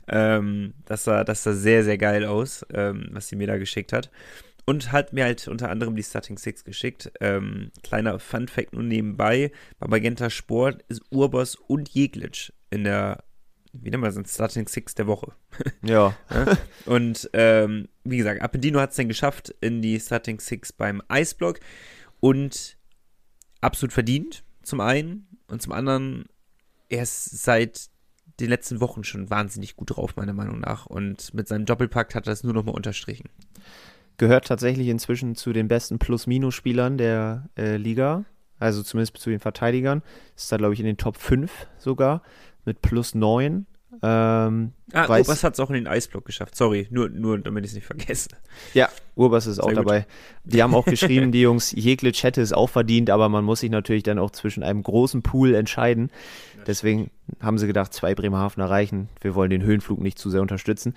[0.07, 3.93] Ähm, das, sah, das sah sehr, sehr geil aus, ähm, was sie mir da geschickt
[3.93, 4.09] hat.
[4.65, 7.11] Und hat mir halt unter anderem die Starting Six geschickt.
[7.21, 9.51] Ähm, kleiner Fun Fact nur nebenbei.
[9.79, 13.23] Bei Magenta Sport ist Urbos und Jeglitsch in der
[13.81, 15.33] wie nennen wir das, Starting Six der Woche.
[15.83, 16.15] Ja.
[16.85, 21.59] und ähm, wie gesagt, Appendino hat es dann geschafft in die Starting Six beim Eisblock
[22.19, 22.77] und
[23.61, 25.27] absolut verdient, zum einen.
[25.47, 26.25] Und zum anderen,
[26.89, 27.89] er ist seit
[28.39, 30.85] den letzten Wochen schon wahnsinnig gut drauf, meiner Meinung nach.
[30.85, 33.29] Und mit seinem Doppelpakt hat er das nur nochmal unterstrichen.
[34.17, 38.25] Gehört tatsächlich inzwischen zu den besten Plus-Minus-Spielern der äh, Liga.
[38.59, 40.01] Also zumindest zu den Verteidigern.
[40.35, 42.21] Ist da, glaube ich, in den Top 5 sogar
[42.67, 43.65] mit plus 9.
[44.03, 46.55] Ähm, ah, weiß, Urbas hat es auch in den Eisblock geschafft.
[46.55, 48.29] Sorry, nur, nur damit ich es nicht vergesse.
[48.75, 49.77] Ja, Urbas ist Sehr auch gut.
[49.77, 50.05] dabei.
[50.43, 53.71] Die haben auch geschrieben, die Jungs, Jeglitsch hätte es auch verdient, aber man muss sich
[53.71, 56.11] natürlich dann auch zwischen einem großen Pool entscheiden.
[56.67, 59.09] Deswegen haben sie gedacht, zwei Bremerhavener reichen.
[59.21, 60.93] Wir wollen den Höhenflug nicht zu sehr unterstützen.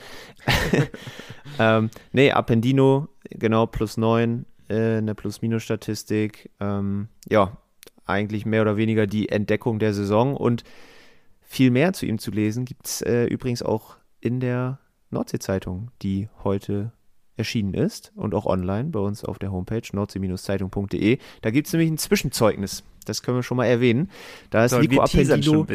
[1.58, 6.50] ähm, nee, Appendino, genau, plus 9 äh, in der Plus-Minus-Statistik.
[6.60, 7.56] Ähm, ja,
[8.04, 10.64] eigentlich mehr oder weniger die Entdeckung der Saison und
[11.50, 14.78] viel mehr zu ihm zu lesen gibt es äh, übrigens auch in der
[15.10, 16.92] Nordsee-Zeitung, die heute
[17.36, 21.18] erschienen ist und auch online bei uns auf der Homepage nordsee-zeitung.de.
[21.42, 22.84] Da gibt es nämlich ein Zwischenzeugnis.
[23.04, 24.10] Das können wir schon mal erwähnen.
[24.50, 25.66] Da ist so, Nico Appendino,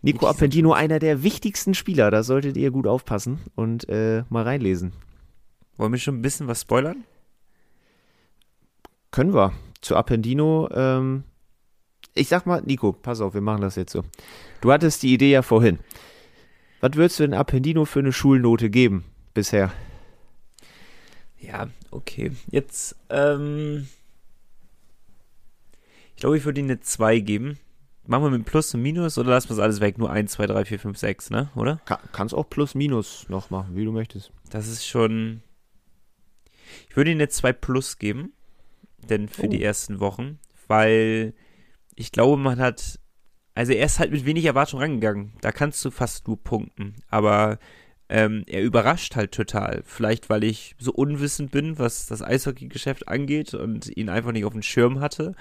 [0.00, 2.10] Nico Appendino einer der wichtigsten Spieler.
[2.10, 4.94] Da solltet ihr gut aufpassen und äh, mal reinlesen.
[5.76, 7.04] Wollen wir schon ein bisschen was spoilern?
[9.10, 9.52] Können wir.
[9.82, 11.24] Zu Appendino ähm,
[12.20, 14.04] ich sag mal, Nico, pass auf, wir machen das jetzt so.
[14.60, 15.78] Du hattest die Idee ja vorhin.
[16.80, 19.72] Was würdest du denn Appendino für eine Schulnote geben bisher?
[21.38, 22.32] Ja, okay.
[22.50, 23.88] Jetzt, ähm,
[26.14, 27.58] ich glaube, ich würde ihm eine 2 geben.
[28.06, 29.96] Machen wir mit Plus und Minus oder lassen wir es alles weg?
[29.96, 31.50] Nur 1, 2, 3, 4, 5, 6, ne?
[31.54, 31.80] Oder?
[31.86, 34.32] Kann, kannst auch Plus, Minus noch machen, wie du möchtest.
[34.50, 35.42] Das ist schon.
[36.88, 38.32] Ich würde ihm eine 2 Plus geben.
[39.08, 39.48] Denn für oh.
[39.48, 40.38] die ersten Wochen.
[40.66, 41.32] Weil
[41.96, 42.98] ich glaube, man hat,
[43.54, 45.32] also er ist halt mit wenig Erwartung rangegangen.
[45.40, 46.96] Da kannst du fast nur punkten.
[47.08, 47.58] Aber
[48.08, 49.82] ähm, er überrascht halt total.
[49.84, 54.52] Vielleicht, weil ich so unwissend bin, was das Eishockey-Geschäft angeht und ihn einfach nicht auf
[54.52, 55.34] dem Schirm hatte.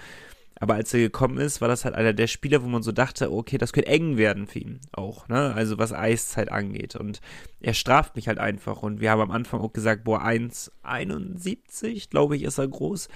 [0.62, 3.32] Aber als er gekommen ist, war das halt einer der Spieler, wo man so dachte,
[3.32, 5.54] okay, das könnte eng werden für ihn auch, ne?
[5.54, 6.96] Also was Eiszeit angeht.
[6.98, 7.22] Und
[7.62, 8.84] er straft mich halt einfach.
[8.84, 13.08] Und wir haben am Anfang auch gesagt, boah, 1,71, glaube ich, ist er groß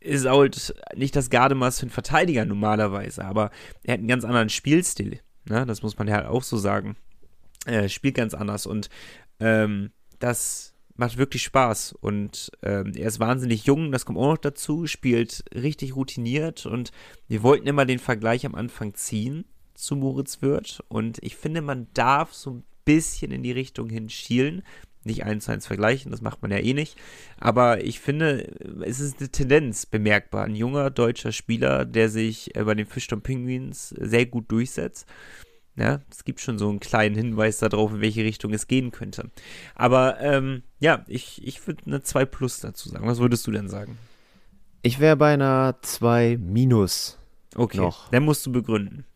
[0.00, 3.50] ist halt nicht das Gardemaß für einen Verteidiger normalerweise, aber
[3.82, 5.20] er hat einen ganz anderen Spielstil.
[5.48, 5.66] Ne?
[5.66, 6.96] Das muss man ja auch so sagen.
[7.66, 8.88] Er spielt ganz anders und
[9.40, 11.92] ähm, das macht wirklich Spaß.
[11.92, 16.90] Und ähm, er ist wahnsinnig jung, das kommt auch noch dazu, spielt richtig routiniert und
[17.28, 21.86] wir wollten immer den Vergleich am Anfang ziehen zu Moritz Wirth und ich finde, man
[21.94, 24.62] darf so ein bisschen in die Richtung hin schielen.
[25.08, 26.98] Nicht eins zu eins vergleichen, das macht man ja eh nicht.
[27.40, 30.44] Aber ich finde, es ist eine Tendenz bemerkbar.
[30.44, 35.08] Ein junger deutscher Spieler, der sich äh, bei den Fischton Penguins sehr gut durchsetzt.
[35.76, 39.30] Ja, es gibt schon so einen kleinen Hinweis darauf, in welche Richtung es gehen könnte.
[39.74, 43.06] Aber ähm, ja, ich, ich würde eine 2 Plus dazu sagen.
[43.06, 43.96] Was würdest du denn sagen?
[44.82, 47.18] Ich wäre bei einer 2 Minus.
[47.54, 48.10] Okay, noch.
[48.10, 49.06] dann musst du begründen.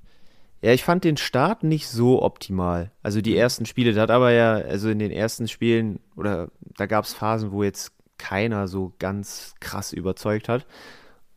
[0.62, 2.92] Ja, ich fand den Start nicht so optimal.
[3.02, 6.86] Also die ersten Spiele, da hat aber ja, also in den ersten Spielen, oder da
[6.86, 10.64] gab es Phasen, wo jetzt keiner so ganz krass überzeugt hat.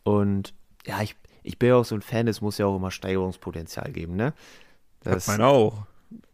[0.03, 0.53] Und
[0.85, 3.91] ja, ich, ich bin ja auch so ein Fan, es muss ja auch immer Steigerungspotenzial
[3.91, 4.33] geben, ne?
[5.01, 5.88] Das hat man auch.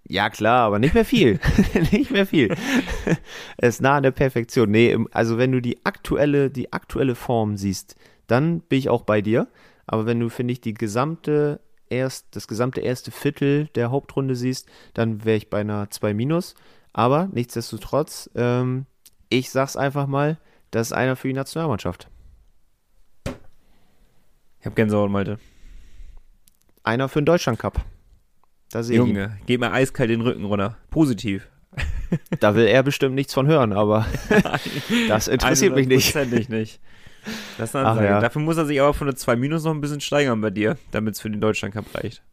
[0.06, 1.40] Ja, klar, aber nicht mehr viel.
[1.94, 2.50] nicht mehr viel.
[3.58, 4.70] es ist nah an der Perfektion.
[4.70, 7.96] Nee, also wenn du die aktuelle, die aktuelle Form siehst,
[8.28, 9.48] dann bin ich auch bei dir.
[9.88, 14.68] Aber wenn du, finde ich, die gesamte erst, das gesamte erste Viertel der Hauptrunde siehst,
[14.94, 16.56] dann wäre ich bei einer 2 minus.
[16.94, 18.86] Aber nichtsdestotrotz, ähm,
[19.30, 20.38] ich sag's einfach mal,
[20.72, 22.08] das ist einer für die Nationalmannschaft.
[24.60, 25.40] Ich hab Gänsehaut, Malte.
[26.84, 27.84] Einer für den Deutschland Cup.
[28.72, 30.78] Da sehe Junge, geht mir eiskalt den Rücken runter.
[30.90, 31.50] Positiv.
[32.40, 34.06] Da will er bestimmt nichts von hören, aber
[35.08, 36.16] das interessiert mich nicht.
[36.50, 36.80] nicht.
[37.58, 38.20] Das ist eine Ja.
[38.20, 40.78] Dafür muss er sich aber von der 2 Minus noch ein bisschen steigern bei dir,
[40.92, 42.24] damit es für den Deutschland Cup reicht.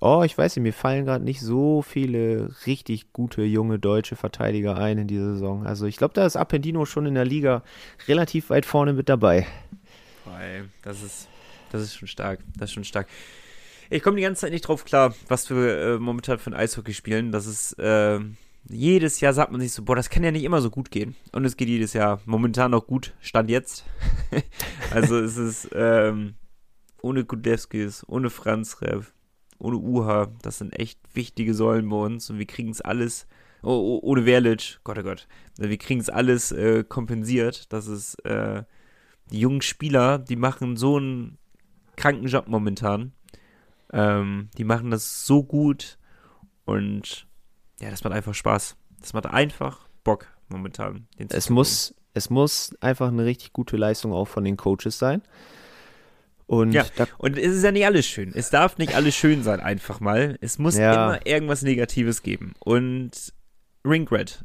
[0.00, 4.76] Oh, ich weiß nicht, mir fallen gerade nicht so viele richtig gute junge deutsche Verteidiger
[4.76, 5.66] ein in dieser Saison.
[5.66, 7.62] Also ich glaube, da ist Appendino schon in der Liga
[8.06, 9.46] relativ weit vorne mit dabei.
[10.82, 11.28] Das ist,
[11.72, 12.40] das ist schon stark.
[12.56, 13.08] Das ist schon stark.
[13.90, 16.92] Ich komme die ganze Zeit nicht drauf klar, was wir äh, momentan für ein Eishockey
[16.92, 17.32] spielen.
[17.32, 18.20] Das ist äh,
[18.68, 21.16] jedes Jahr sagt man sich so, boah, das kann ja nicht immer so gut gehen.
[21.32, 23.84] Und es geht jedes Jahr momentan noch gut, Stand jetzt.
[24.90, 26.34] also es ist ähm,
[27.02, 29.12] ohne Kudewskis, ohne Franz Rev,
[29.58, 33.26] ohne Uha, das sind echt wichtige Säulen bei uns und wir kriegen es alles,
[33.62, 37.72] oh, oh, ohne Verlic, Gott oh Gott, wir kriegen es alles äh, kompensiert.
[37.72, 38.64] Das ist, äh,
[39.30, 41.38] die jungen Spieler, die machen so einen
[41.96, 43.12] kranken Job momentan.
[43.92, 45.98] Ähm, die machen das so gut
[46.64, 47.27] und
[47.80, 48.76] ja, das macht einfach Spaß.
[49.00, 51.06] Das macht einfach Bock momentan.
[51.16, 55.22] es muss, es muss einfach eine richtig gute Leistung auch von den Coaches sein.
[56.46, 56.86] Und, ja,
[57.18, 58.32] und es ist ja nicht alles schön.
[58.34, 60.38] Es darf nicht alles schön sein, einfach mal.
[60.40, 60.92] Es muss ja.
[60.92, 62.54] immer irgendwas Negatives geben.
[62.58, 63.34] Und
[63.84, 64.44] Ringred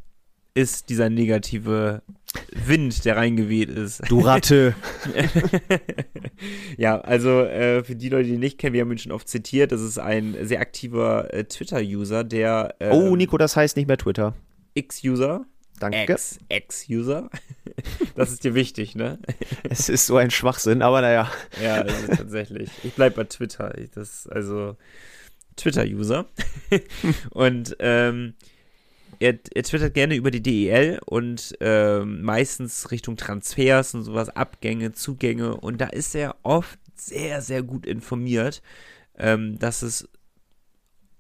[0.54, 2.04] ist dieser negative
[2.52, 4.02] Wind, der reingeweht ist.
[4.10, 4.76] Du Ratte.
[6.78, 9.28] ja, also äh, für die Leute, die ihn nicht kennen, wir haben ihn schon oft
[9.28, 9.72] zitiert.
[9.72, 12.76] Das ist ein sehr aktiver äh, Twitter-User, der.
[12.80, 14.36] Äh, oh, Nico, das heißt nicht mehr Twitter.
[14.74, 15.46] X-User.
[15.80, 16.16] Danke.
[16.50, 17.30] Ex-User.
[18.16, 19.20] das ist dir wichtig, ne?
[19.70, 21.32] es ist so ein Schwachsinn, aber naja.
[21.62, 22.70] ja, also tatsächlich.
[22.84, 23.78] Ich bleib bei Twitter.
[23.78, 24.78] Ich, das, also
[25.56, 26.26] Twitter-User.
[27.32, 28.36] Und ähm,
[29.24, 34.92] er, er twittert gerne über die DEL und äh, meistens Richtung Transfers und sowas, Abgänge,
[34.92, 35.56] Zugänge.
[35.56, 38.62] Und da ist er oft sehr, sehr gut informiert,
[39.18, 40.10] ähm, dass es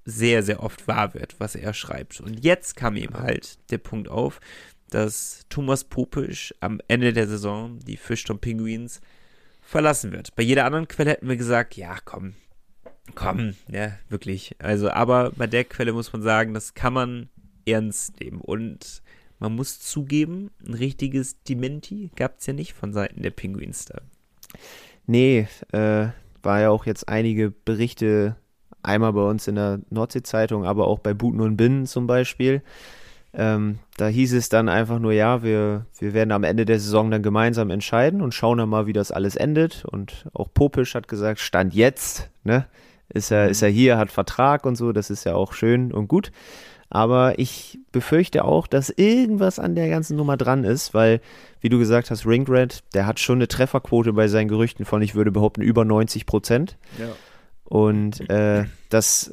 [0.03, 2.19] sehr, sehr oft wahr wird, was er schreibt.
[2.19, 4.41] Und jetzt kam ihm halt der Punkt auf,
[4.89, 8.99] dass Thomas Popisch am Ende der Saison die Fischton Penguins
[9.61, 10.35] verlassen wird.
[10.35, 12.33] Bei jeder anderen Quelle hätten wir gesagt, ja, komm,
[13.15, 14.57] komm, ja, wirklich.
[14.59, 17.29] Also, aber bei der Quelle muss man sagen, das kann man
[17.65, 18.41] ernst nehmen.
[18.41, 19.01] Und
[19.39, 24.01] man muss zugeben, ein richtiges Dementi gab es ja nicht von Seiten der Penguins da.
[25.05, 26.07] Nee, äh,
[26.41, 28.35] war ja auch jetzt einige Berichte,
[28.83, 32.61] einmal bei uns in der Nordsee-Zeitung, aber auch bei Buten und Binnen zum Beispiel.
[33.35, 37.09] Ähm, da hieß es dann einfach nur, ja, wir, wir werden am Ende der Saison
[37.09, 39.85] dann gemeinsam entscheiden und schauen dann mal, wie das alles endet.
[39.85, 42.67] Und auch Popisch hat gesagt, Stand jetzt, ne?
[43.09, 46.07] Ist er, ist er hier, hat Vertrag und so, das ist ja auch schön und
[46.07, 46.31] gut.
[46.93, 51.21] Aber ich befürchte auch, dass irgendwas an der ganzen Nummer dran ist, weil,
[51.59, 55.15] wie du gesagt hast, Ringred, der hat schon eine Trefferquote bei seinen Gerüchten von, ich
[55.15, 56.77] würde behaupten, über 90 Prozent.
[56.99, 57.07] Ja.
[57.63, 59.31] Und äh, das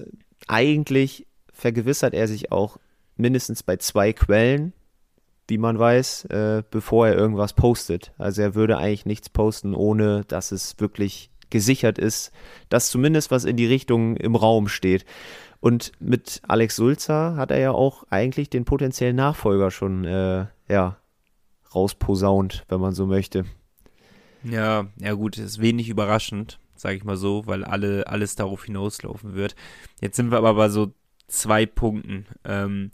[0.49, 2.79] eigentlich vergewissert er sich auch
[3.19, 4.73] mindestens bei zwei Quellen,
[5.47, 8.15] wie man weiß, äh, bevor er irgendwas postet.
[8.17, 12.33] Also er würde eigentlich nichts posten, ohne dass es wirklich gesichert ist,
[12.71, 15.05] dass zumindest was in die Richtung im Raum steht.
[15.61, 20.97] Und mit Alex Sulzer hat er ja auch eigentlich den potenziellen Nachfolger schon, äh, ja,
[21.75, 23.45] rausposaunt, wenn man so möchte.
[24.43, 29.35] Ja, ja gut, ist wenig überraschend, sage ich mal so, weil alle, alles darauf hinauslaufen
[29.35, 29.55] wird.
[30.01, 30.93] Jetzt sind wir aber bei so
[31.27, 32.27] zwei Punkten.
[32.45, 32.91] Ähm,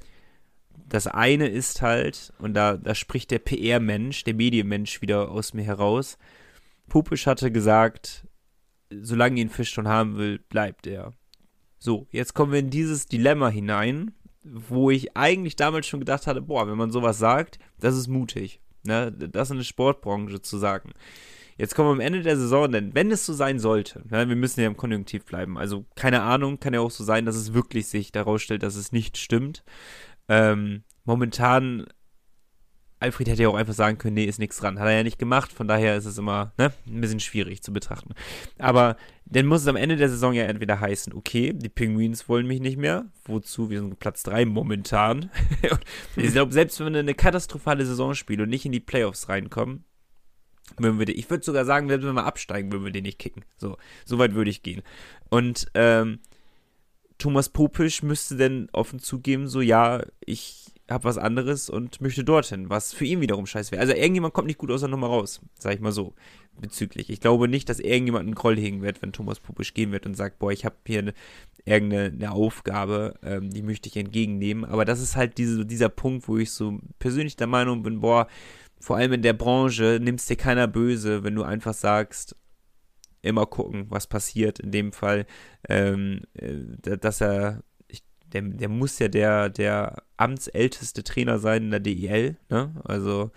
[0.89, 5.65] das eine ist halt, und da, da spricht der PR-Mensch, der Medienmensch wieder aus mir
[5.65, 6.19] heraus.
[6.89, 8.27] Pupisch hatte gesagt,
[8.91, 11.13] solange ihn Fisch schon haben will, bleibt er.
[11.87, 14.11] So, jetzt kommen wir in dieses Dilemma hinein,
[14.43, 18.61] wo ich eigentlich damals schon gedacht hatte, boah, wenn man sowas sagt, das ist mutig.
[18.83, 19.13] Ne?
[19.13, 20.95] Das in der Sportbranche zu sagen.
[21.57, 24.35] Jetzt kommen wir am Ende der Saison, denn wenn es so sein sollte, ne, wir
[24.35, 25.57] müssen ja im Konjunktiv bleiben.
[25.57, 28.75] Also keine Ahnung, kann ja auch so sein, dass es wirklich sich daraus stellt, dass
[28.75, 29.63] es nicht stimmt.
[30.29, 31.87] Ähm, momentan,
[32.99, 34.79] Alfred hätte ja auch einfach sagen können, nee, ist nichts dran.
[34.79, 37.73] Hat er ja nicht gemacht, von daher ist es immer ne, ein bisschen schwierig zu
[37.73, 38.15] betrachten.
[38.59, 42.47] Aber dann muss es am Ende der Saison ja entweder heißen, okay, die Penguins wollen
[42.47, 43.07] mich nicht mehr.
[43.25, 43.69] Wozu?
[43.69, 45.31] Wir sind Platz 3 momentan.
[46.17, 49.85] ich glaube, selbst wenn wir eine katastrophale Saison spielen und nicht in die Playoffs reinkommen,
[50.79, 53.45] würden wir, ich würde sogar sagen, wenn wir mal absteigen, würden wir den nicht kicken.
[53.59, 54.83] So, so weit würde ich gehen.
[55.29, 56.21] Und ähm,
[57.19, 62.71] Thomas Popisch müsste dann offen zugeben, so ja, ich habe was anderes und möchte dorthin,
[62.71, 63.81] was für ihn wiederum scheiße wäre.
[63.81, 66.15] Also irgendjemand kommt nicht gut aus der Nummer raus, sag ich mal so,
[66.61, 67.11] bezüglich.
[67.11, 70.15] Ich glaube nicht, dass irgendjemand einen Groll hegen wird, wenn Thomas Popisch gehen wird und
[70.15, 71.15] sagt, boah, ich habe hier eine,
[71.65, 74.65] irgendeine eine Aufgabe, ähm, die möchte ich entgegennehmen.
[74.65, 78.29] Aber das ist halt diese, dieser Punkt, wo ich so persönlich der Meinung bin, boah,
[78.79, 82.37] vor allem in der Branche nimmst dir keiner böse, wenn du einfach sagst,
[83.23, 84.61] immer gucken, was passiert.
[84.61, 85.27] In dem Fall,
[85.69, 87.63] ähm, äh, dass er,
[88.33, 92.73] der, der muss ja der, der amtsälteste Trainer sein in der DEL, ne?
[92.85, 93.31] Also,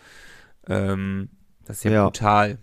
[0.68, 1.30] ähm,
[1.66, 2.04] das ist ja, ja.
[2.06, 2.60] brutal.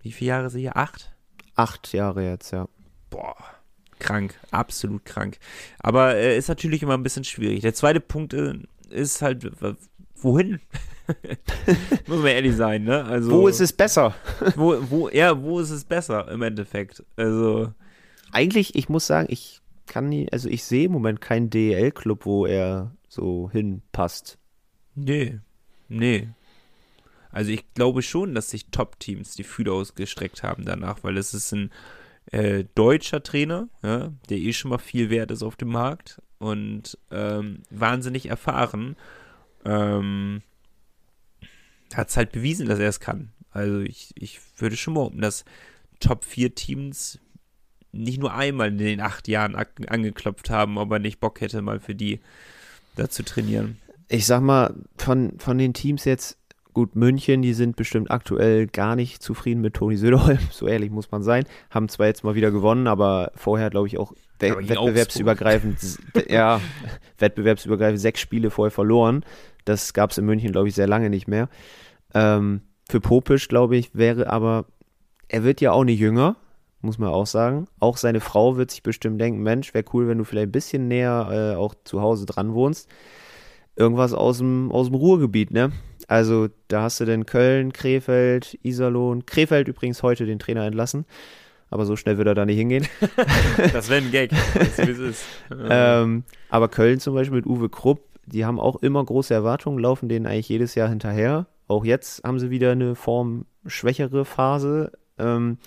[0.00, 0.76] Wie viele Jahre sind hier?
[0.76, 1.12] Acht?
[1.54, 2.68] Acht Jahre jetzt, ja.
[3.10, 3.36] Boah,
[3.98, 5.38] krank, absolut krank.
[5.80, 7.60] Aber äh, ist natürlich immer ein bisschen schwierig.
[7.60, 8.54] Der zweite Punkt äh,
[8.90, 9.50] ist halt,
[10.16, 10.60] wohin?
[12.06, 13.04] Muss man ehrlich sein, ne?
[13.04, 14.14] Also, wo ist es besser?
[14.56, 17.02] wo, wo, ja, wo ist es besser im Endeffekt?
[17.16, 17.72] Also.
[18.30, 22.44] Eigentlich, ich muss sagen, ich kann nie, also ich sehe im Moment keinen DEL-Club, wo
[22.44, 24.38] er so hinpasst.
[24.94, 25.40] Nee.
[25.88, 26.28] Nee.
[27.30, 31.52] Also ich glaube schon, dass sich Top-Teams die Fühler ausgestreckt haben danach, weil es ist
[31.52, 31.70] ein
[32.32, 36.98] äh, deutscher Trainer, ja, der eh schon mal viel wert ist auf dem Markt und
[37.10, 38.96] ähm, wahnsinnig erfahren.
[39.64, 40.42] Ähm,
[41.94, 43.30] hat es halt bewiesen, dass er es kann.
[43.50, 45.44] Also ich, ich würde schon behaupten, dass
[46.00, 47.18] Top 4 Teams
[47.92, 51.80] nicht nur einmal in den acht Jahren angeklopft haben, ob er nicht Bock hätte, mal
[51.80, 52.20] für die
[52.98, 53.78] da zu trainieren.
[54.08, 56.38] Ich sag mal, von, von den Teams jetzt,
[56.72, 61.10] gut, München, die sind bestimmt aktuell gar nicht zufrieden mit Toni Söderholm, so ehrlich muss
[61.10, 61.44] man sein.
[61.70, 65.78] Haben zwar jetzt mal wieder gewonnen, aber vorher, glaube ich, auch we wettbewerbsübergreifend,
[66.28, 66.60] ja,
[67.18, 69.24] wettbewerbsübergreifend sechs Spiele vorher verloren.
[69.64, 71.48] Das gab es in München, glaube ich, sehr lange nicht mehr.
[72.14, 74.66] Ähm, für Popisch, glaube ich, wäre aber,
[75.28, 76.36] er wird ja auch nicht jünger,
[76.80, 77.66] muss man auch sagen.
[77.80, 80.88] Auch seine Frau wird sich bestimmt denken, Mensch, wäre cool, wenn du vielleicht ein bisschen
[80.88, 82.88] näher äh, auch zu Hause dran wohnst.
[83.76, 85.72] Irgendwas aus dem, aus dem Ruhrgebiet, ne?
[86.08, 91.04] Also da hast du denn Köln, Krefeld, Iserlohn, Krefeld übrigens heute den Trainer entlassen.
[91.70, 92.86] Aber so schnell wird er da nicht hingehen.
[93.72, 94.30] das wäre ein Gag.
[94.54, 95.24] Das ist,
[95.68, 100.08] ähm, aber Köln zum Beispiel mit Uwe Krupp, die haben auch immer große Erwartungen, laufen
[100.08, 101.46] denen eigentlich jedes Jahr hinterher.
[101.66, 104.92] Auch jetzt haben sie wieder eine formschwächere Phase.
[105.18, 105.58] Ähm,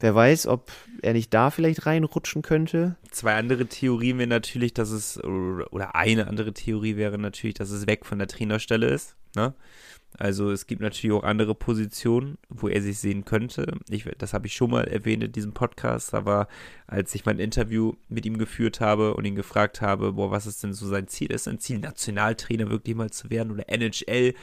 [0.00, 0.70] wer weiß, ob
[1.02, 2.96] er nicht da vielleicht reinrutschen könnte.
[3.10, 7.86] Zwei andere Theorien wären natürlich, dass es, oder eine andere Theorie wäre natürlich, dass es
[7.86, 9.16] weg von der Trainerstelle ist.
[9.34, 9.54] Ne?
[10.18, 13.78] Also es gibt natürlich auch andere Positionen, wo er sich sehen könnte.
[13.90, 16.48] Ich, das habe ich schon mal erwähnt in diesem Podcast, aber
[16.86, 20.62] als ich mein Interview mit ihm geführt habe und ihn gefragt habe, boah, was ist
[20.62, 21.30] denn so sein Ziel?
[21.30, 24.34] Ist sein Ziel, Nationaltrainer wirklich mal zu werden oder NHL?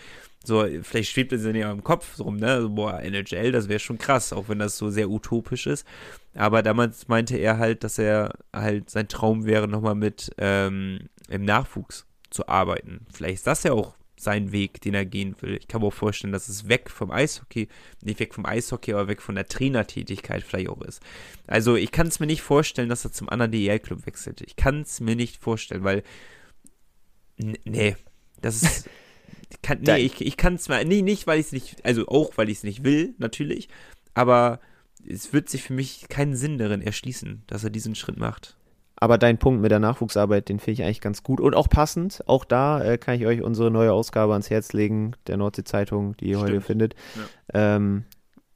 [0.44, 2.62] So, vielleicht schwebt es in ihrem Kopf rum, ne?
[2.62, 5.88] So, boah, NHL, das wäre schon krass, auch wenn das so sehr utopisch ist.
[6.36, 11.46] Aber damals meinte er halt, dass er halt sein Traum wäre, nochmal mit ähm, im
[11.46, 13.06] Nachwuchs zu arbeiten.
[13.14, 15.58] Vielleicht ist das ja auch sein Weg, den er gehen will.
[15.58, 17.68] Ich kann mir auch vorstellen, dass es weg vom Eishockey,
[18.02, 21.02] nicht weg vom Eishockey, aber weg von der Trainertätigkeit vielleicht auch ist.
[21.48, 24.42] Also ich kann es mir nicht vorstellen, dass er zum anderen DEL-Club wechselt.
[24.42, 26.04] Ich kann es mir nicht vorstellen, weil
[27.38, 27.96] nee,
[28.42, 28.90] das ist
[29.62, 32.38] kann, nee, ich, ich kann es mal, nee, nicht, weil ich es nicht, also auch,
[32.38, 33.70] weil ich es nicht will, natürlich,
[34.14, 34.60] aber
[35.08, 38.56] es wird sich für mich keinen Sinn darin erschließen, dass er diesen Schritt macht.
[38.96, 42.24] Aber dein Punkt mit der Nachwuchsarbeit, den finde ich eigentlich ganz gut und auch passend.
[42.26, 46.28] Auch da äh, kann ich euch unsere neue Ausgabe ans Herz legen, der Nordsee-Zeitung, die
[46.28, 46.50] ihr Stimmt.
[46.50, 46.96] heute findet.
[47.54, 47.76] Ja.
[47.76, 48.06] Ähm,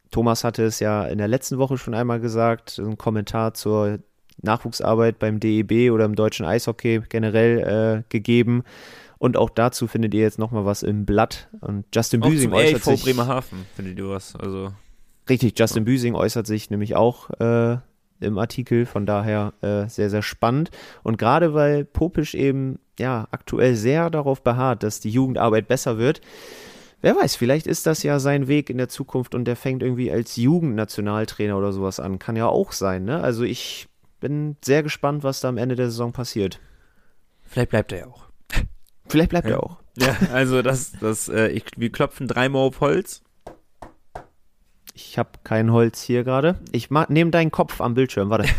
[0.10, 4.00] Thomas hatte es ja in der letzten Woche schon einmal gesagt, ein Kommentar zur
[4.42, 8.64] Nachwuchsarbeit beim DEB oder im deutschen Eishockey generell äh, gegeben.
[9.20, 11.50] Und auch dazu findet ihr jetzt nochmal was im Blatt.
[11.62, 13.04] Und Justin Büsing äußert sich.
[13.04, 14.36] Bremerhaven findet ihr was.
[14.36, 14.72] Also
[15.30, 17.78] Richtig, Justin Büsing äußert sich nämlich auch äh,
[18.20, 20.72] im Artikel, von daher äh, sehr, sehr spannend.
[21.04, 26.22] Und gerade weil Popisch eben ja aktuell sehr darauf beharrt, dass die Jugendarbeit besser wird,
[27.02, 30.12] wer weiß, vielleicht ist das ja sein Weg in der Zukunft und der fängt irgendwie
[30.12, 32.20] als Jugendnationaltrainer oder sowas an.
[32.20, 33.22] Kann ja auch sein, ne?
[33.22, 33.88] Also ich
[34.20, 36.60] bin sehr gespannt, was da am Ende der Saison passiert.
[37.44, 38.27] Vielleicht bleibt er ja auch.
[39.10, 39.56] Vielleicht bleibt Ja.
[39.56, 39.78] er auch.
[39.98, 43.24] Ja, also das, das, äh, ich, wir klopfen dreimal auf Holz.
[44.94, 46.60] Ich habe kein Holz hier gerade.
[46.72, 48.50] Ich nehme deinen Kopf am Bildschirm, warte.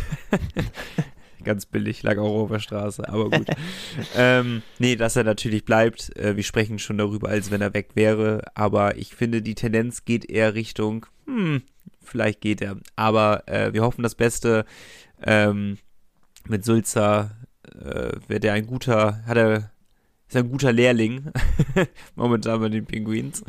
[1.44, 3.46] Ganz billig, lag auch auf der Straße, aber gut.
[4.16, 6.14] ähm, nee, dass er natürlich bleibt.
[6.16, 8.42] Äh, wir sprechen schon darüber, als wenn er weg wäre.
[8.54, 11.62] Aber ich finde, die Tendenz geht eher Richtung, hm,
[12.02, 12.76] vielleicht geht er.
[12.96, 14.64] Aber äh, wir hoffen das Beste.
[15.22, 15.78] Ähm,
[16.46, 17.30] mit Sulzer
[17.80, 19.70] äh, wird er ein guter, hat er,
[20.28, 21.32] ist ein guter Lehrling
[22.14, 23.42] momentan bei den Penguins.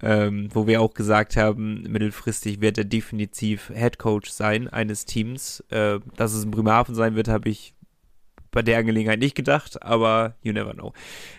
[0.00, 5.60] Ähm, wo wir auch gesagt haben, mittelfristig wird er definitiv Head Coach sein eines Teams.
[5.70, 7.74] Äh, dass es in Bremerhaven sein wird, habe ich
[8.50, 10.92] bei der Angelegenheit nicht gedacht, aber you never know.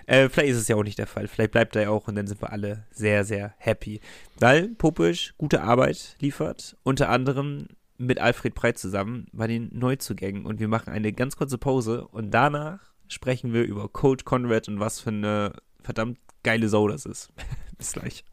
[0.06, 1.28] Äh, vielleicht ist es ja auch nicht der Fall.
[1.28, 4.00] Vielleicht bleibt er ja auch und dann sind wir alle sehr, sehr happy.
[4.40, 10.46] Weil Popisch gute Arbeit liefert, unter anderem mit Alfred Breit zusammen bei den Neuzugängen.
[10.46, 14.80] Und wir machen eine ganz kurze Pause und danach sprechen wir über Coach Conrad und
[14.80, 17.30] was für eine verdammt geile Sau das ist.
[17.78, 18.24] Bis gleich.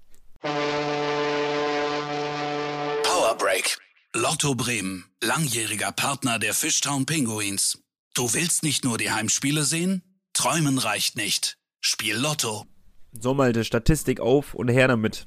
[3.03, 3.79] Power Break.
[4.15, 7.83] Lotto Bremen, langjähriger Partner der Fishtown Pinguins.
[8.15, 10.03] Du willst nicht nur die Heimspiele sehen?
[10.33, 11.59] Träumen reicht nicht.
[11.81, 12.65] Spiel Lotto.
[13.13, 15.27] So mal die Statistik auf und her damit.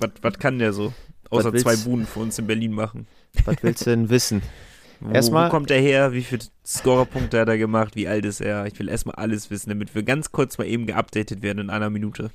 [0.00, 0.92] Was, was kann der so?
[1.30, 3.08] Außer zwei Buden für uns in Berlin machen.
[3.44, 4.42] Was willst du denn wissen?
[5.00, 6.12] Wo, Erstmal- wo kommt er her?
[6.12, 7.96] Wie viele Scorerpunkte hat er gemacht?
[7.96, 8.66] Wie alt ist er?
[8.66, 11.90] Ich will erstmal alles wissen, damit wir ganz kurz mal eben geupdatet werden in einer
[11.90, 12.30] Minute.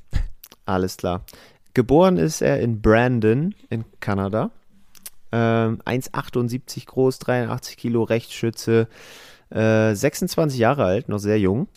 [0.66, 1.26] Alles klar.
[1.74, 4.52] Geboren ist er in Brandon in Kanada.
[5.32, 8.88] Ähm, 1,78 groß, 83 Kilo, Rechtsschütze,
[9.50, 11.68] äh, 26 Jahre alt, noch sehr jung.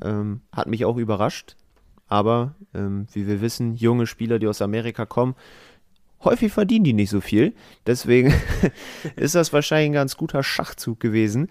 [0.00, 1.56] Ähm, hat mich auch überrascht.
[2.06, 5.34] Aber ähm, wie wir wissen, junge Spieler, die aus Amerika kommen,
[6.24, 7.54] häufig verdienen die nicht so viel.
[7.86, 8.32] Deswegen
[9.16, 11.48] ist das wahrscheinlich ein ganz guter Schachzug gewesen.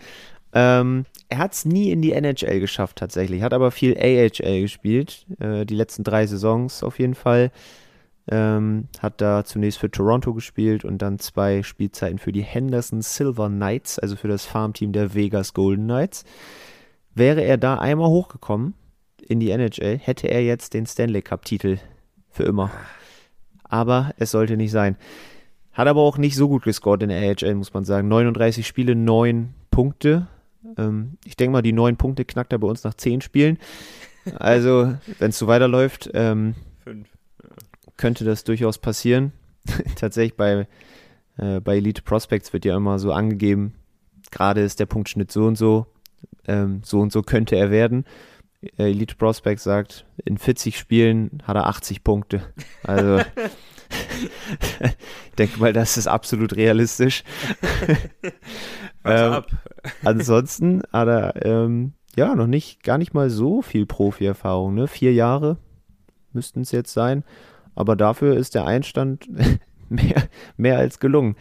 [0.53, 5.25] Ähm, er hat es nie in die NHL geschafft tatsächlich, hat aber viel AHL gespielt,
[5.39, 7.51] äh, die letzten drei Saisons auf jeden Fall.
[8.29, 13.49] Ähm, hat da zunächst für Toronto gespielt und dann zwei Spielzeiten für die Henderson Silver
[13.49, 16.23] Knights, also für das Farmteam der Vegas Golden Knights.
[17.13, 18.75] Wäre er da einmal hochgekommen
[19.27, 21.79] in die NHL, hätte er jetzt den Stanley Cup-Titel
[22.29, 22.71] für immer.
[23.73, 24.97] Aber es sollte nicht sein.
[25.71, 28.07] Hat aber auch nicht so gut gescored in der AHL, muss man sagen.
[28.07, 30.27] 39 Spiele, 9 Punkte.
[30.77, 33.57] Ähm, ich denke mal, die 9 Punkte knackt er bei uns nach 10 Spielen.
[34.37, 36.53] Also, wenn es so weiterläuft, ähm,
[37.97, 39.31] könnte das durchaus passieren.
[39.95, 40.67] Tatsächlich bei,
[41.37, 43.73] äh, bei Elite Prospects wird ja immer so angegeben,
[44.29, 45.87] gerade ist der Punktschnitt so und so,
[46.47, 48.05] ähm, so und so könnte er werden.
[48.77, 52.41] Äh, Elite Prospects sagt, in 40 Spielen hat er 80 Punkte.
[52.83, 53.19] Also
[54.81, 57.23] ich denke mal, das ist absolut realistisch.
[59.05, 59.43] Ähm.
[60.05, 64.75] Ansonsten hat er ähm, ja noch nicht, gar nicht mal so viel Profi-Erfahrung.
[64.75, 64.87] Ne?
[64.87, 65.57] Vier Jahre
[66.31, 67.25] müssten es jetzt sein.
[67.75, 69.27] Aber dafür ist der Einstand
[69.89, 70.23] mehr,
[70.55, 71.35] mehr als gelungen.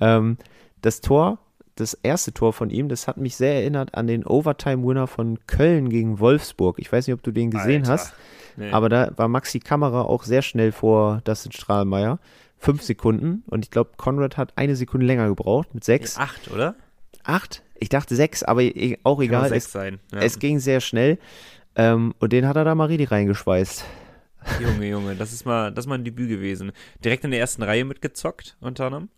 [0.00, 0.38] Ähm,
[0.80, 1.40] das Tor,
[1.80, 5.88] das erste Tor von ihm, das hat mich sehr erinnert an den Overtime-Winner von Köln
[5.90, 6.78] gegen Wolfsburg.
[6.78, 7.92] Ich weiß nicht, ob du den gesehen Alter.
[7.92, 8.14] hast,
[8.56, 8.70] Nee.
[8.72, 12.18] aber da war Maxi Kamera auch sehr schnell vor Dustin Strahlmeier.
[12.60, 16.16] Fünf Sekunden und ich glaube, Conrad hat eine Sekunde länger gebraucht mit sechs.
[16.18, 16.74] acht, oder?
[17.22, 17.62] Acht?
[17.78, 19.48] Ich dachte sechs, aber e- auch egal.
[19.48, 20.00] sechs Es, sein.
[20.12, 20.18] Ja.
[20.20, 21.18] es ging sehr schnell.
[21.76, 23.84] Ähm, und den hat er da mal richtig reingeschweißt.
[24.60, 26.72] Junge, Junge, das ist mal, das ist mal ein Debüt gewesen.
[27.04, 29.08] Direkt in der ersten Reihe mitgezockt, unter anderem.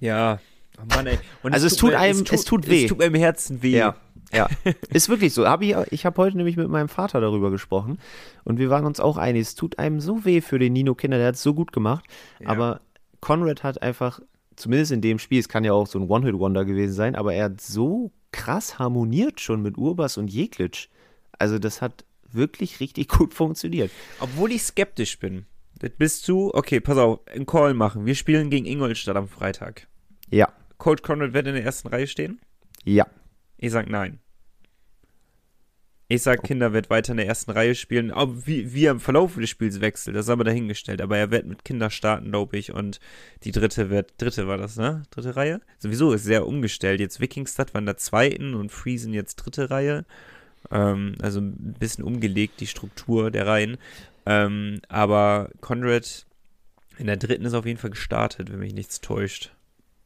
[0.00, 0.40] Ja.
[0.78, 1.08] Oh Mann,
[1.52, 2.84] Also es tut mir- einem- es tut weh.
[2.84, 3.76] Es tut mir im Herzen weh.
[3.76, 3.96] Ja.
[4.32, 4.48] Ja,
[4.90, 5.46] ist wirklich so.
[5.46, 7.98] Hab ich ich habe heute nämlich mit meinem Vater darüber gesprochen
[8.44, 11.18] und wir waren uns auch einig, es tut einem so weh für den Nino Kinder,
[11.18, 12.04] der hat es so gut gemacht,
[12.40, 12.48] Ja.
[12.48, 12.80] aber
[13.20, 14.20] Conrad hat einfach,
[14.56, 17.44] zumindest in dem Spiel, es kann ja auch so ein One-Hit-Wonder gewesen sein, aber er
[17.46, 20.88] hat so krass harmoniert schon mit Urbas und Jeklitsch.
[21.38, 23.90] Also das hat wirklich richtig gut funktioniert.
[24.20, 25.46] Obwohl ich skeptisch bin.
[25.78, 28.06] Das bist du, okay, pass auf, einen Call machen.
[28.06, 29.86] Wir spielen gegen Ingolstadt am Freitag.
[30.30, 30.48] Ja,
[30.78, 32.40] Coach Conrad wird in der ersten Reihe stehen?
[32.84, 33.06] ja.
[33.58, 34.20] Ich sag nein.
[36.08, 38.12] Ich sag, Kinder wird weiter in der ersten Reihe spielen.
[38.12, 41.00] Aber wie, wie er im Verlauf des Spiels wechselt, das ist aber dahingestellt.
[41.00, 42.72] Aber er wird mit Kinder starten, glaube ich.
[42.72, 43.00] Und
[43.42, 45.02] die dritte wird, dritte war das, ne?
[45.10, 45.60] Dritte Reihe?
[45.78, 47.00] Sowieso ist sehr umgestellt.
[47.00, 50.04] Jetzt Wikingstad war in der zweiten und Friesen jetzt dritte Reihe.
[50.70, 53.76] Ähm, also ein bisschen umgelegt, die Struktur der Reihen.
[54.26, 56.24] Ähm, aber Conrad
[56.98, 59.54] in der dritten ist auf jeden Fall gestartet, wenn mich nichts täuscht.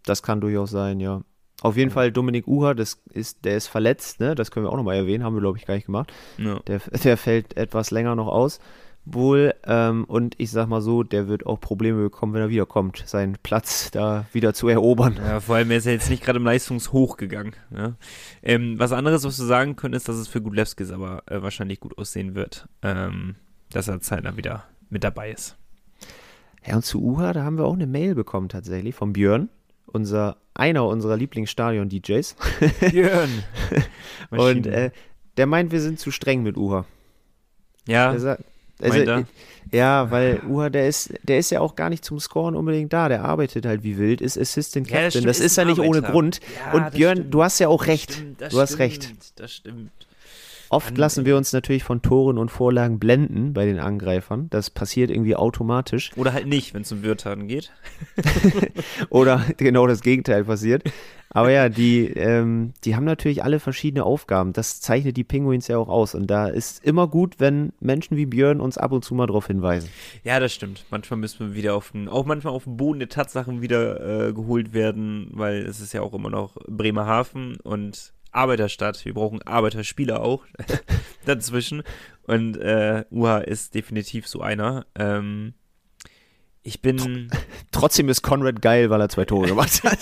[0.04, 1.22] Das kann durchaus sein, ja.
[1.60, 4.34] Auf jeden Fall Dominik Uha, das ist, der ist verletzt, ne?
[4.34, 6.12] Das können wir auch nochmal erwähnen, haben wir, glaube ich, gar nicht gemacht.
[6.38, 6.60] Ja.
[6.60, 8.60] Der, der fällt etwas länger noch aus.
[9.06, 13.02] Wohl, ähm, und ich sag mal so, der wird auch Probleme bekommen, wenn er wiederkommt,
[13.06, 15.18] seinen Platz da wieder zu erobern.
[15.24, 17.52] Ja, vor allem er ist er jetzt nicht gerade im Leistungshoch gegangen.
[17.74, 17.94] Ja.
[18.42, 21.80] Ähm, was anderes, was wir sagen können, ist, dass es für Gudlewskis aber äh, wahrscheinlich
[21.80, 23.36] gut aussehen wird, ähm,
[23.72, 25.56] dass er zeitnah wieder mit dabei ist.
[26.64, 29.48] Ja, und zu Uha, da haben wir auch eine Mail bekommen tatsächlich von Björn,
[29.92, 32.36] unser, einer unserer Lieblingsstadion-DJs.
[32.90, 33.44] Björn!
[34.30, 34.90] und äh,
[35.36, 36.84] der meint, wir sind zu streng mit Uha.
[37.86, 38.44] ja, sagt,
[38.82, 39.24] also, äh,
[39.72, 43.08] ja, weil Uha, der ist, der ist ja auch gar nicht zum Scoren unbedingt da.
[43.08, 45.10] Der arbeitet halt wie wild, ist Assistant Ja, das Captain.
[45.10, 46.12] stimmt, das ist ja nicht ohne Arbeiter.
[46.12, 46.40] Grund.
[46.56, 47.34] Ja, Und Björn, stimmt.
[47.34, 48.12] du hast ja auch recht.
[48.12, 49.40] Stimmt, du hast stimmt, recht.
[49.40, 49.90] Das stimmt.
[50.72, 54.46] Oft lassen wir uns natürlich von Toren und Vorlagen blenden bei den Angreifern.
[54.50, 56.12] Das passiert irgendwie automatisch.
[56.16, 57.72] Oder halt nicht, wenn es um Wirtaten geht.
[59.10, 60.84] Oder genau das Gegenteil passiert.
[61.28, 64.52] Aber ja, die, ähm, die haben natürlich alle verschiedene Aufgaben.
[64.52, 66.14] Das zeichnet die Penguins ja auch aus.
[66.14, 69.48] Und da ist immer gut, wenn Menschen wie Björn uns ab und zu mal darauf
[69.48, 69.90] hinweisen.
[70.22, 70.86] Ja, das stimmt.
[70.90, 74.32] Manchmal müssen wir wieder auf den, auch manchmal auf den Boden der Tatsachen wieder äh,
[74.32, 79.04] geholt werden, weil es ist ja auch immer noch Bremerhaven und Arbeiterstadt.
[79.04, 80.44] Wir brauchen Arbeiterspieler auch
[81.24, 81.82] dazwischen.
[82.22, 84.86] Und äh, UHA ist definitiv so einer.
[84.94, 85.54] Ähm,
[86.62, 87.30] ich bin.
[87.72, 89.98] Trotzdem ist Conrad geil, weil er zwei Tore gemacht hat.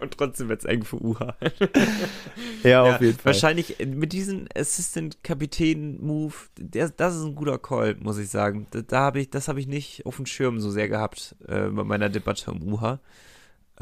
[0.00, 1.34] und trotzdem wird es eng für UHA.
[2.62, 3.32] ja, Ja, auf jeden Fall.
[3.32, 8.68] Wahrscheinlich mit diesem Assistant-Kapitän-Move, das ist ein guter Call, muss ich sagen.
[8.70, 11.68] Da, da habe ich, das habe ich nicht auf dem Schirm so sehr gehabt äh,
[11.68, 13.00] bei meiner Debatte um UHA.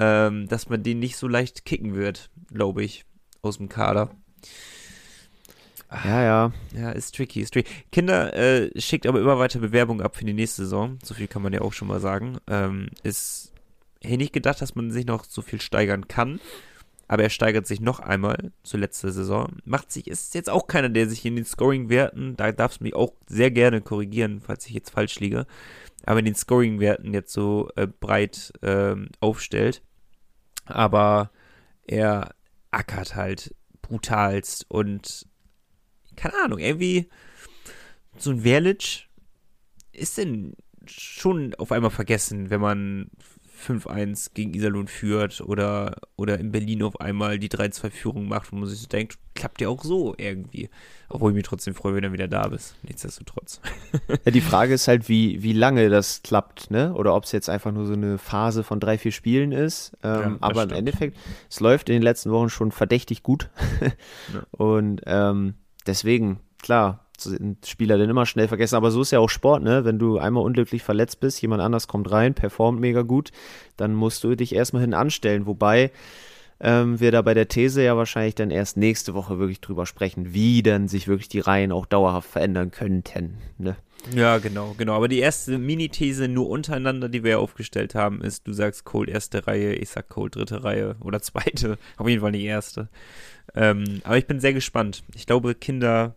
[0.00, 3.04] Ähm, dass man den nicht so leicht kicken wird, glaube ich,
[3.42, 4.10] aus dem Kader.
[5.90, 6.52] Ja, ja.
[6.74, 7.70] Ja, ist tricky, ist tricky.
[7.90, 10.98] Kinder äh, schickt aber immer weiter Bewerbungen ab für die nächste Saison.
[11.02, 12.38] So viel kann man ja auch schon mal sagen.
[12.46, 13.52] Ähm, ist
[14.02, 16.40] hätte nicht gedacht, dass man sich noch so viel steigern kann.
[17.10, 19.56] Aber er steigert sich noch einmal zur letzten Saison.
[19.64, 22.94] Macht sich, ist jetzt auch keiner, der sich in den Scoring-Werten, da darfst du mich
[22.94, 25.46] auch sehr gerne korrigieren, falls ich jetzt falsch liege,
[26.04, 29.80] aber in den Scoring-Werten jetzt so äh, breit ähm, aufstellt.
[30.66, 31.30] Aber
[31.86, 32.34] er
[32.70, 35.26] ackert halt brutalst und
[36.16, 37.08] keine Ahnung, irgendwie
[38.16, 39.08] so ein Verlic
[39.92, 40.54] ist denn
[40.86, 43.10] schon auf einmal vergessen, wenn man
[43.58, 48.68] 5-1 gegen Iserlohn führt oder, oder in Berlin auf einmal die 3-2-Führung macht, wo man
[48.68, 50.70] sich so denkt, klappt ja auch so irgendwie.
[51.08, 52.76] Obwohl ich mich trotzdem freue, wenn er wieder da bist.
[52.82, 53.60] Nichtsdestotrotz.
[54.24, 56.92] Ja, die Frage ist halt, wie, wie lange das klappt, ne?
[56.94, 59.92] Oder ob es jetzt einfach nur so eine Phase von drei, vier Spielen ist.
[60.02, 60.78] Ähm, Ja, aber im stimmt.
[60.78, 61.16] Endeffekt,
[61.48, 63.48] es läuft in den letzten Wochen schon verdächtig gut.
[64.34, 64.42] Ja.
[64.50, 65.54] Und ähm,
[65.86, 68.76] deswegen, klar, sind Spieler dann immer schnell vergessen.
[68.76, 69.84] Aber so ist ja auch Sport, ne?
[69.84, 73.30] Wenn du einmal unglücklich verletzt bist, jemand anders kommt rein, performt mega gut,
[73.76, 75.46] dann musst du dich erstmal hin anstellen.
[75.46, 75.90] Wobei
[76.60, 80.32] ähm, wir da bei der These ja wahrscheinlich dann erst nächste Woche wirklich drüber sprechen,
[80.34, 83.38] wie dann sich wirklich die Reihen auch dauerhaft verändern könnten.
[83.58, 83.76] Ne?
[84.14, 84.94] Ja, genau, genau.
[84.94, 89.10] Aber die erste Mini-These nur untereinander, die wir ja aufgestellt haben, ist, du sagst Cole
[89.10, 91.78] erste Reihe, ich sag Cole dritte Reihe oder zweite.
[91.96, 92.88] Auf jeden Fall die erste.
[93.54, 95.02] Ähm, aber ich bin sehr gespannt.
[95.14, 96.14] Ich glaube, Kinder,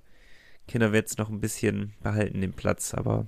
[0.71, 3.25] Kinder wird es noch ein bisschen behalten, den Platz, aber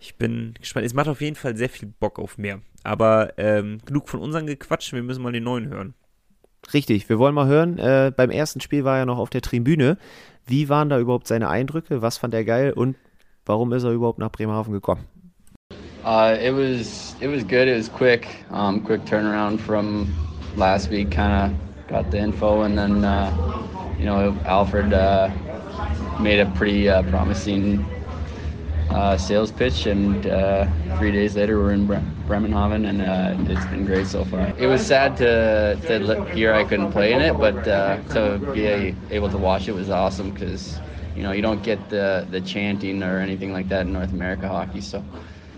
[0.00, 0.86] ich bin gespannt.
[0.86, 2.60] Es macht auf jeden Fall sehr viel Bock auf mehr.
[2.82, 5.94] Aber ähm, genug von unseren gequatscht, wir müssen mal den neuen hören.
[6.74, 7.78] Richtig, wir wollen mal hören.
[7.78, 9.98] Äh, beim ersten Spiel war er noch auf der Tribüne.
[10.46, 12.02] Wie waren da überhaupt seine Eindrücke?
[12.02, 12.96] Was fand er geil und
[13.46, 15.06] warum ist er überhaupt nach Bremerhaven gekommen?
[16.04, 17.68] Uh, it was it was good.
[17.68, 20.08] It was quick, um, quick turnaround from
[20.56, 21.10] last week.
[21.10, 23.36] Kind of got the info, and then uh,
[23.98, 25.30] you know Alfred uh,
[26.18, 27.86] made a pretty uh, promising
[28.90, 30.66] uh, sales pitch, and uh,
[30.96, 34.52] three days later we're in Bre- Bremenhaven, and it's been great so far.
[34.56, 38.66] It was sad to, to hear I couldn't play in it, but to be
[39.10, 40.82] able to watch it was awesome because
[41.14, 44.48] you know you don't get the the chanting or anything like that in North America
[44.48, 45.04] hockey, so.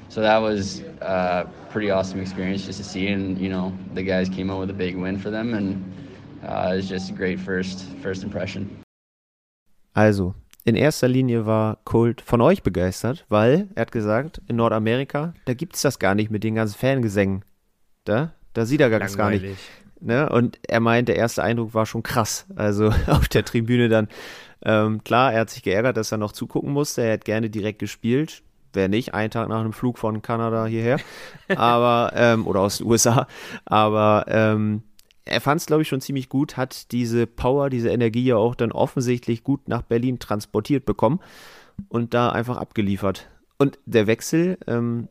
[0.09, 4.29] So that was a pretty awesome experience just to see, and you know the guys
[4.29, 6.00] came out with a big win for them, and
[6.43, 8.69] uh, it was just a great first first impression.
[9.93, 10.35] Also,
[10.65, 15.55] in erster Linie war Colt von euch begeistert, weil er hat gesagt, in Nordamerika, da
[15.55, 17.45] gibt es das gar nicht mit den ganzen Fangesängen.
[18.05, 19.45] Da, da sieht er das gar nicht.
[20.01, 20.29] Ne?
[20.29, 22.47] Und er meint, der erste Eindruck war schon krass.
[22.57, 24.09] Also auf der Tribüne dann.
[24.63, 27.03] Ähm, klar, er hat sich geärgert, dass er noch zugucken musste.
[27.03, 28.43] Er hätte gerne direkt gespielt.
[28.73, 30.99] Wer nicht, einen Tag nach einem Flug von Kanada hierher.
[31.57, 33.27] Aber, ähm, oder aus den USA.
[33.65, 34.83] Aber ähm,
[35.25, 38.55] er fand es, glaube ich, schon ziemlich gut, hat diese Power, diese Energie ja auch
[38.55, 41.21] dann offensichtlich gut nach Berlin transportiert bekommen
[41.89, 43.29] und da einfach abgeliefert.
[43.59, 45.09] Und der Wechsel ähm,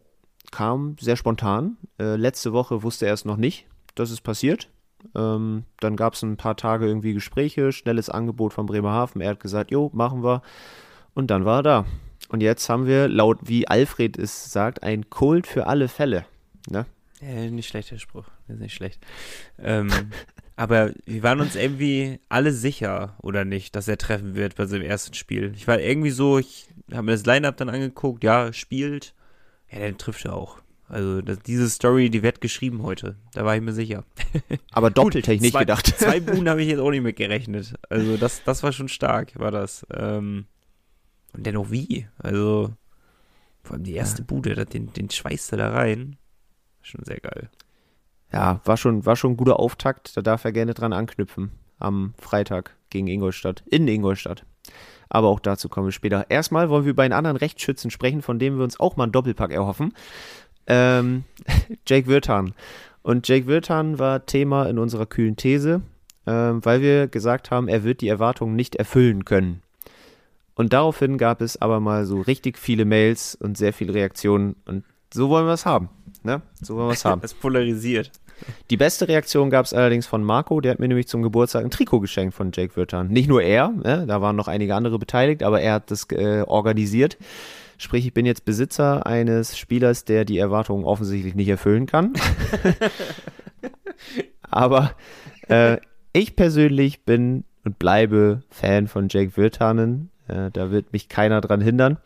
[0.52, 1.78] kam sehr spontan.
[2.00, 4.70] Äh, letzte Woche wusste er es noch nicht, dass es passiert.
[5.16, 9.22] Ähm, dann gab es ein paar Tage irgendwie Gespräche, schnelles Angebot von Bremerhaven.
[9.22, 10.42] Er hat gesagt, jo, machen wir.
[11.14, 11.86] Und dann war er da.
[12.30, 16.26] Und jetzt haben wir, laut wie Alfred es sagt, ein Cold für alle Fälle.
[16.70, 16.86] Ne?
[17.22, 18.26] Ja, nicht schlechter Spruch.
[18.48, 19.00] ist nicht schlecht.
[19.58, 19.90] Ähm,
[20.56, 24.84] aber wir waren uns irgendwie alle sicher, oder nicht, dass er treffen wird bei seinem
[24.84, 25.52] ersten Spiel.
[25.56, 29.14] Ich war irgendwie so, ich habe mir das Line-Up dann angeguckt, ja, spielt.
[29.72, 30.60] Ja, dann trifft er auch.
[30.88, 33.16] Also das, diese Story, die wird geschrieben heute.
[33.34, 34.06] Da war ich mir sicher.
[34.72, 35.86] Aber doppelt hätte ich nicht zwei, gedacht.
[35.98, 37.76] Zwei Buhnen habe ich jetzt auch nicht mitgerechnet.
[37.90, 39.86] Also das, das war schon stark, war das.
[39.94, 40.46] Ähm,
[41.34, 42.08] und dennoch wie?
[42.18, 42.74] Also
[43.62, 44.26] vor allem die erste ja.
[44.26, 46.18] Bude, den, den schweißt er da rein.
[46.90, 47.50] Schon sehr geil.
[48.34, 50.18] Ja, war schon, war schon ein guter Auftakt.
[50.18, 51.52] Da darf er gerne dran anknüpfen.
[51.78, 53.64] Am Freitag gegen Ingolstadt.
[53.68, 54.44] In Ingolstadt.
[55.08, 56.30] Aber auch dazu kommen wir später.
[56.30, 59.12] Erstmal wollen wir über einen anderen Rechtsschützen sprechen, von dem wir uns auch mal einen
[59.12, 59.94] Doppelpack erhoffen.
[60.66, 61.26] Ähm,
[61.88, 62.54] Jake Wirtan.
[63.04, 65.82] Und Jake Wirtan war Thema in unserer kühlen These,
[66.26, 69.62] ähm, weil wir gesagt haben, er wird die Erwartungen nicht erfüllen können.
[70.56, 74.56] Und daraufhin gab es aber mal so richtig viele Mails und sehr viele Reaktionen.
[74.66, 74.84] Und
[75.14, 75.90] so wollen wir es haben.
[76.24, 76.42] Ne?
[76.62, 77.22] So wollen wir es haben.
[77.22, 78.12] Das polarisiert.
[78.70, 81.72] Die beste Reaktion gab es allerdings von Marco, der hat mir nämlich zum Geburtstag ein
[81.72, 83.10] Trikot geschenkt von Jake Wirtan.
[83.10, 84.06] Nicht nur er, ne?
[84.08, 87.18] da waren noch einige andere beteiligt, aber er hat das äh, organisiert.
[87.78, 92.14] Sprich, ich bin jetzt Besitzer eines Spielers, der die Erwartungen offensichtlich nicht erfüllen kann.
[94.42, 94.92] aber
[95.48, 95.78] äh,
[96.12, 100.12] ich persönlich bin und bleibe Fan von Jake Wirtanen.
[100.28, 101.98] Äh, da wird mich keiner dran hindern.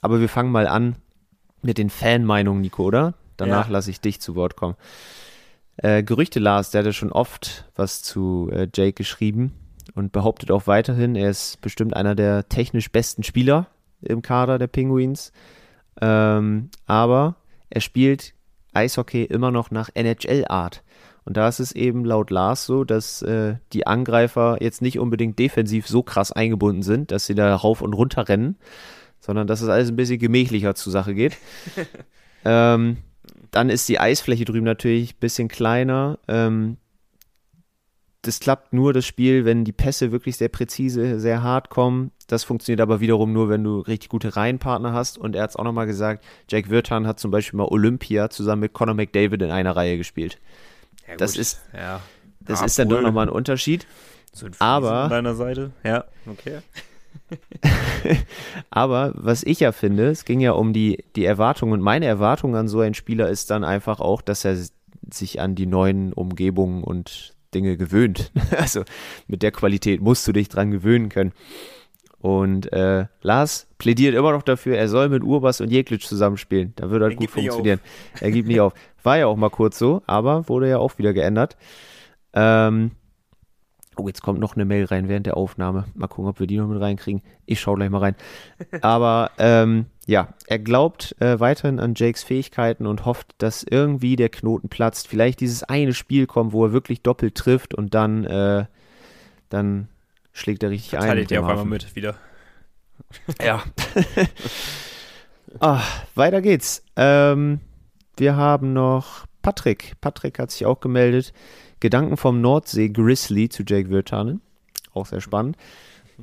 [0.00, 0.96] Aber wir fangen mal an
[1.66, 3.14] mit den Fanmeinungen, Nico, oder?
[3.36, 3.72] Danach ja.
[3.72, 4.76] lasse ich dich zu Wort kommen.
[5.76, 9.52] Äh, Gerüchte Lars, der hatte schon oft was zu äh, Jake geschrieben
[9.94, 13.66] und behauptet auch weiterhin, er ist bestimmt einer der technisch besten Spieler
[14.00, 15.32] im Kader der Penguins.
[16.00, 17.36] Ähm, aber
[17.68, 18.34] er spielt
[18.72, 20.82] Eishockey immer noch nach NHL-Art.
[21.24, 25.38] Und da ist es eben laut Lars so, dass äh, die Angreifer jetzt nicht unbedingt
[25.38, 28.56] defensiv so krass eingebunden sind, dass sie da rauf und runter rennen,
[29.20, 31.36] sondern dass es alles ein bisschen gemächlicher zur Sache geht.
[32.44, 32.98] ähm,
[33.50, 36.18] dann ist die Eisfläche drüben natürlich ein bisschen kleiner.
[36.28, 36.76] Ähm,
[38.22, 42.10] das klappt nur das Spiel, wenn die Pässe wirklich sehr präzise, sehr hart kommen.
[42.26, 45.16] Das funktioniert aber wiederum nur, wenn du richtig gute Reihenpartner hast.
[45.16, 48.60] Und er hat es auch nochmal gesagt, Jack Wirtan hat zum Beispiel mal Olympia zusammen
[48.60, 50.38] mit Conor McDavid in einer Reihe gespielt.
[51.08, 52.00] Ja, das ist, ja.
[52.40, 53.86] das ja, ist dann doch nochmal ein Unterschied.
[54.32, 56.58] So ein aber an deiner Seite, ja, okay.
[58.70, 62.56] Aber was ich ja finde, es ging ja um die, die Erwartungen und meine Erwartung
[62.56, 64.56] an so einen Spieler ist dann einfach auch, dass er
[65.12, 68.32] sich an die neuen Umgebungen und Dinge gewöhnt.
[68.56, 68.84] Also
[69.26, 71.32] mit der Qualität musst du dich dran gewöhnen können.
[72.18, 76.72] Und äh, Lars plädiert immer noch dafür, er soll mit Urbas und Jeklitsch zusammenspielen.
[76.76, 77.80] Da würde er gut funktionieren.
[78.20, 78.72] Er gibt nicht auf.
[79.02, 81.56] War ja auch mal kurz so, aber wurde ja auch wieder geändert.
[82.32, 82.92] Ähm,
[83.98, 85.86] Oh, jetzt kommt noch eine Mail rein während der Aufnahme.
[85.94, 87.22] Mal gucken, ob wir die noch mit reinkriegen.
[87.46, 88.16] Ich schaue gleich mal rein.
[88.82, 94.28] Aber ähm, ja, er glaubt äh, weiterhin an Jakes Fähigkeiten und hofft, dass irgendwie der
[94.28, 95.08] Knoten platzt.
[95.08, 98.66] Vielleicht dieses eine Spiel kommt, wo er wirklich doppelt trifft und dann, äh,
[99.48, 99.88] dann
[100.32, 101.38] schlägt er richtig Verteidigt ein.
[101.38, 102.16] Verteidigt er auf einmal mit wieder.
[103.42, 103.62] Ja.
[105.60, 105.82] ah,
[106.14, 106.84] weiter geht's.
[106.96, 107.60] Ähm,
[108.16, 109.92] wir haben noch Patrick.
[110.00, 111.32] Patrick hat sich auch gemeldet.
[111.80, 114.40] Gedanken vom Nordsee Grizzly zu Jake Virtanen.
[114.94, 115.56] Auch sehr spannend.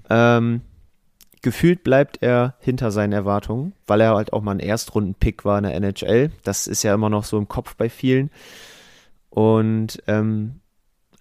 [0.09, 0.61] Ähm,
[1.41, 5.65] gefühlt bleibt er hinter seinen Erwartungen, weil er halt auch mal ein Erstrunden-Pick war in
[5.65, 6.31] der NHL.
[6.43, 8.31] Das ist ja immer noch so im Kopf bei vielen.
[9.29, 10.61] Und ähm,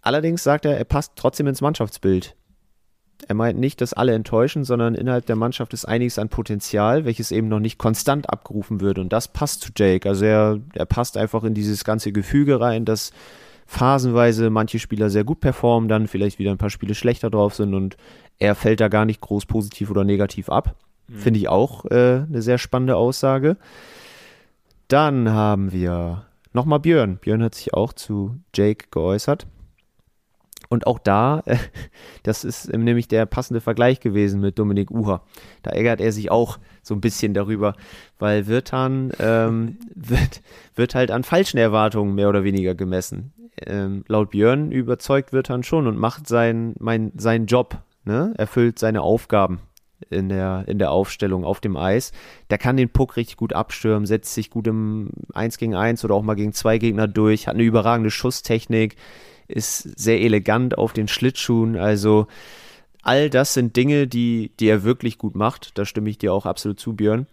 [0.00, 2.36] allerdings sagt er, er passt trotzdem ins Mannschaftsbild.
[3.28, 7.30] Er meint nicht, dass alle enttäuschen, sondern innerhalb der Mannschaft ist einiges an Potenzial, welches
[7.30, 8.98] eben noch nicht konstant abgerufen wird.
[8.98, 10.08] Und das passt zu Jake.
[10.08, 13.12] Also er, er passt einfach in dieses ganze Gefüge rein, dass
[13.66, 17.74] phasenweise manche Spieler sehr gut performen, dann vielleicht wieder ein paar Spiele schlechter drauf sind
[17.74, 17.96] und
[18.38, 20.76] er fällt da gar nicht groß positiv oder negativ ab.
[21.08, 21.18] Mhm.
[21.18, 23.56] Finde ich auch äh, eine sehr spannende Aussage.
[24.88, 27.18] Dann haben wir nochmal Björn.
[27.18, 29.46] Björn hat sich auch zu Jake geäußert.
[30.68, 31.56] Und auch da, äh,
[32.22, 35.22] das ist nämlich der passende Vergleich gewesen mit Dominik Uher.
[35.62, 37.74] Da ärgert er sich auch so ein bisschen darüber,
[38.18, 40.40] weil Wirtan ähm, wird,
[40.74, 43.32] wird halt an falschen Erwartungen mehr oder weniger gemessen.
[43.60, 48.32] Ähm, laut Björn überzeugt Wirtan schon und macht sein, mein, seinen Job, ne?
[48.36, 49.60] erfüllt seine Aufgaben
[50.10, 52.12] in der, in der Aufstellung auf dem Eis.
[52.50, 56.14] Der kann den Puck richtig gut abstürmen, setzt sich gut im 1 gegen 1 oder
[56.14, 58.96] auch mal gegen zwei Gegner durch, hat eine überragende Schusstechnik,
[59.48, 61.76] ist sehr elegant auf den Schlittschuhen.
[61.76, 62.26] Also
[63.02, 65.78] all das sind Dinge, die, die er wirklich gut macht.
[65.78, 67.26] Da stimme ich dir auch absolut zu, Björn.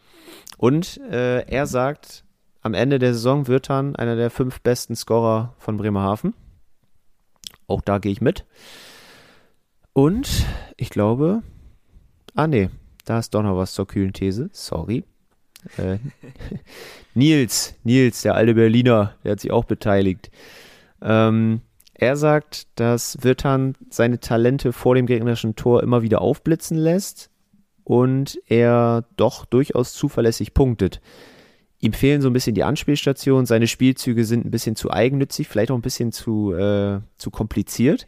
[0.58, 2.24] Und äh, er sagt,
[2.62, 6.34] am Ende der Saison wird dann einer der fünf besten Scorer von Bremerhaven.
[7.68, 8.46] Auch da gehe ich mit.
[9.94, 10.46] Und
[10.78, 11.44] ich glaube,
[12.36, 12.70] ah nee,
[13.06, 14.50] da ist doch noch was zur kühlen These.
[14.52, 15.04] Sorry.
[15.78, 15.98] Äh,
[17.14, 20.32] Nils, Nils, der alte Berliner, der hat sich auch beteiligt.
[21.02, 21.62] Ähm,
[21.94, 27.30] er sagt, dass Wirtan seine Talente vor dem gegnerischen Tor immer wieder aufblitzen lässt
[27.84, 31.02] und er doch durchaus zuverlässig punktet.
[31.80, 35.72] Ihm fehlen so ein bisschen die Anspielstationen, seine Spielzüge sind ein bisschen zu eigennützig, vielleicht
[35.72, 38.08] auch ein bisschen zu, äh, zu kompliziert.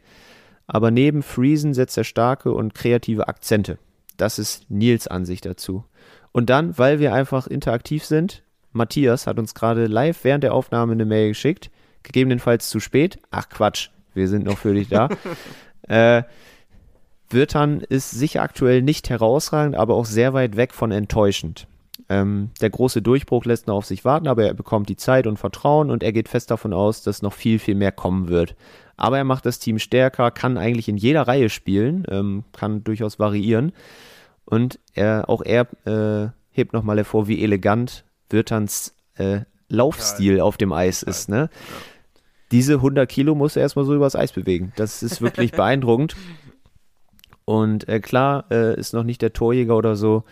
[0.66, 3.78] Aber neben Friesen setzt er starke und kreative Akzente.
[4.16, 5.84] Das ist Nils Ansicht dazu.
[6.32, 8.42] Und dann, weil wir einfach interaktiv sind,
[8.72, 11.70] Matthias hat uns gerade live während der Aufnahme eine Mail geschickt
[12.02, 13.18] gegebenenfalls zu spät.
[13.30, 15.08] Ach Quatsch, wir sind noch für dich da.
[15.88, 16.22] äh,
[17.30, 21.66] Wirtan ist sicher aktuell nicht herausragend, aber auch sehr weit weg von enttäuschend.
[22.08, 25.38] Ähm, der große Durchbruch lässt noch auf sich warten, aber er bekommt die Zeit und
[25.38, 28.56] Vertrauen und er geht fest davon aus, dass noch viel, viel mehr kommen wird.
[28.96, 33.18] Aber er macht das Team stärker, kann eigentlich in jeder Reihe spielen, ähm, kann durchaus
[33.18, 33.72] variieren.
[34.44, 40.72] Und er, auch er äh, hebt nochmal hervor, wie elegant Wirtans äh, Laufstil auf dem
[40.72, 41.28] Eis ist.
[41.28, 41.48] Ne?
[42.52, 44.72] diese 100 Kilo muss er erstmal so übers Eis bewegen.
[44.76, 46.14] Das ist wirklich beeindruckend.
[47.44, 50.24] Und äh, klar, äh, ist noch nicht der Torjäger oder so,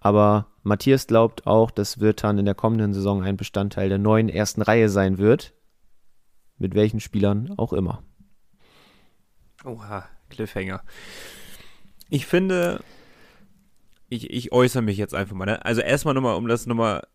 [0.00, 4.62] aber Matthias glaubt auch, dass Wirtan in der kommenden Saison ein Bestandteil der neuen ersten
[4.62, 5.54] Reihe sein wird.
[6.58, 8.02] Mit welchen Spielern auch immer.
[9.64, 10.82] Oha, Cliffhanger.
[12.10, 12.80] Ich finde,
[14.08, 15.46] ich, ich äußere mich jetzt einfach mal.
[15.46, 15.64] Ne?
[15.64, 17.06] Also erstmal nochmal, um das nochmal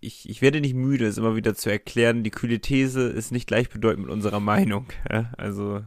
[0.00, 3.46] ich, ich werde nicht müde, es immer wieder zu erklären, die kühle These ist nicht
[3.46, 4.86] gleichbedeutend mit unserer Meinung.
[5.10, 5.32] Ja?
[5.36, 5.82] Also,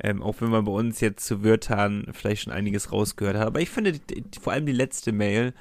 [0.00, 3.46] ähm, auch wenn man bei uns jetzt zu Wörtern vielleicht schon einiges rausgehört hat.
[3.46, 5.54] Aber ich finde, die, vor allem die letzte Mail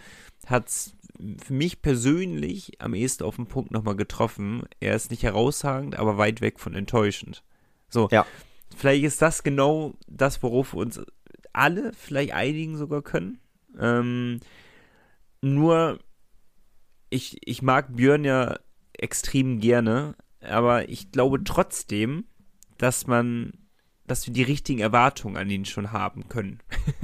[0.48, 0.96] hat es
[1.44, 4.64] für mich persönlich am ehesten auf den Punkt nochmal getroffen.
[4.80, 7.44] Er ist nicht herausragend, aber weit weg von enttäuschend.
[7.90, 8.26] So, ja.
[8.76, 11.00] vielleicht ist das genau das, worauf wir uns
[11.54, 13.40] alle vielleicht einigen sogar können.
[13.80, 14.40] Ähm,
[15.42, 16.00] nur
[17.10, 18.58] ich, ich mag Björn ja
[18.94, 22.26] extrem gerne, aber ich glaube trotzdem,
[22.78, 23.54] dass man,
[24.08, 26.60] dass wir die richtigen Erwartungen an ihn schon haben können.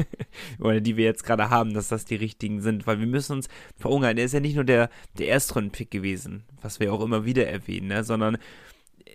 [0.59, 3.49] Oder die wir jetzt gerade haben, dass das die richtigen sind, weil wir müssen uns
[3.77, 4.17] verhungern.
[4.17, 7.87] Er ist ja nicht nur der, der Erstrunden-Pick gewesen, was wir auch immer wieder erwähnen,
[7.87, 8.37] ne, sondern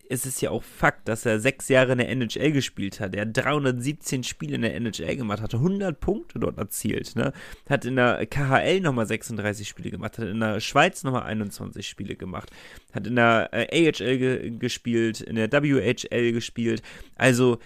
[0.08, 3.14] es ist ja auch Fakt, dass er sechs Jahre in der NHL gespielt hat.
[3.14, 7.16] Er hat 317 Spiele in der NHL gemacht, hatte 100 Punkte dort erzielt.
[7.16, 7.32] Ne?
[7.68, 12.16] Hat in der KHL nochmal 36 Spiele gemacht, hat in der Schweiz nochmal 21 Spiele
[12.16, 12.50] gemacht,
[12.92, 16.82] hat in der äh, AHL ge gespielt, in der WHL gespielt.
[17.16, 17.58] Also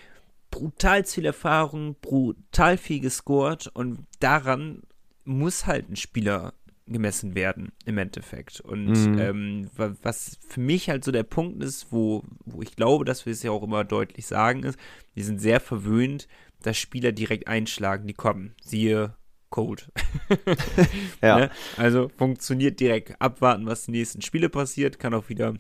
[0.51, 4.83] brutal viel Erfahrung, brutal viel gescored und daran
[5.25, 6.55] muss halt ein Spieler
[6.93, 8.61] gemessen werden im Endeffekt.
[8.61, 9.19] Und mhm.
[9.19, 13.33] ähm, was für mich halt so der Punkt ist, wo, wo ich glaube, dass wir
[13.33, 14.79] es ja auch immer deutlich sagen, ist,
[15.15, 16.29] wir sind sehr verwöhnt,
[16.63, 18.55] dass Spieler direkt einschlagen, die kommen.
[18.63, 19.15] Siehe
[19.51, 19.85] Code.
[21.23, 21.39] ja.
[21.39, 21.51] Ne?
[21.77, 23.21] Also funktioniert direkt.
[23.21, 25.55] Abwarten, was die nächsten Spiele passiert, kann auch wieder,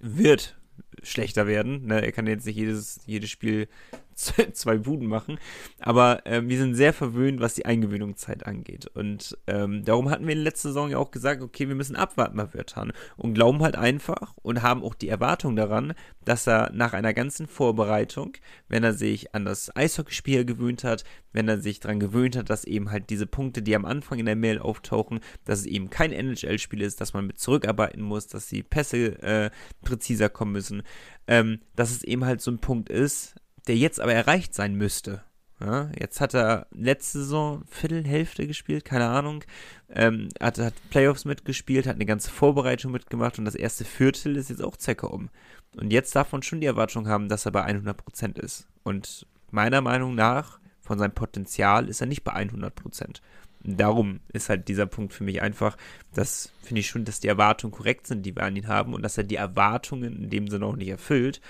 [0.00, 0.56] wird
[1.02, 1.86] schlechter werden.
[1.86, 2.02] Ne?
[2.02, 3.68] Er kann jetzt nicht jedes, jedes Spiel
[4.52, 5.38] zwei Buden machen.
[5.80, 8.86] Aber ähm, wir sind sehr verwöhnt, was die Eingewöhnungszeit angeht.
[8.86, 11.96] Und ähm, darum hatten wir in der letzten Saison ja auch gesagt, okay, wir müssen
[11.96, 12.92] abwarten bei Wirtan.
[13.16, 15.94] Und glauben halt einfach und haben auch die Erwartung daran,
[16.24, 18.36] dass er nach einer ganzen Vorbereitung,
[18.68, 22.64] wenn er sich an das Eishockeyspiel gewöhnt hat, wenn er sich daran gewöhnt hat, dass
[22.64, 26.12] eben halt diese Punkte, die am Anfang in der Mail auftauchen, dass es eben kein
[26.12, 29.50] NHL-Spiel ist, dass man mit zurückarbeiten muss, dass die Pässe äh,
[29.82, 30.82] präziser kommen müssen,
[31.26, 33.34] ähm, dass es eben halt so ein Punkt ist,
[33.66, 35.22] der jetzt aber erreicht sein müsste.
[35.60, 39.44] Ja, jetzt hat er letzte Saison Viertelhälfte gespielt, keine Ahnung.
[39.90, 44.50] Ähm, hat, hat Playoffs mitgespielt, hat eine ganze Vorbereitung mitgemacht und das erste Viertel ist
[44.50, 45.28] jetzt auch Zecke um.
[45.76, 48.66] Und jetzt darf man schon die Erwartung haben, dass er bei 100% ist.
[48.82, 53.20] Und meiner Meinung nach, von seinem Potenzial, ist er nicht bei 100%.
[53.62, 55.76] Darum ist halt dieser Punkt für mich einfach,
[56.12, 59.02] das finde ich schon, dass die Erwartungen korrekt sind, die wir an ihn haben und
[59.02, 61.40] dass er die Erwartungen in dem Sinne auch nicht erfüllt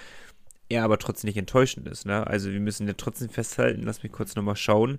[0.73, 2.07] er aber trotzdem nicht enttäuschend ist.
[2.07, 2.27] Ne?
[2.27, 4.99] Also wir müssen ja trotzdem festhalten, lass mich kurz nochmal schauen.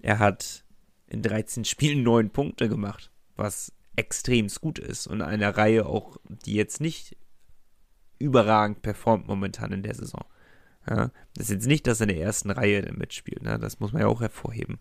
[0.00, 0.64] Er hat
[1.06, 6.54] in 13 Spielen 9 Punkte gemacht, was extrem gut ist und eine Reihe auch, die
[6.54, 7.16] jetzt nicht
[8.18, 10.24] überragend performt momentan in der Saison.
[10.88, 11.10] Ja?
[11.34, 13.58] Das ist jetzt nicht, dass er in der ersten Reihe mitspielt, ne?
[13.58, 14.78] das muss man ja auch hervorheben.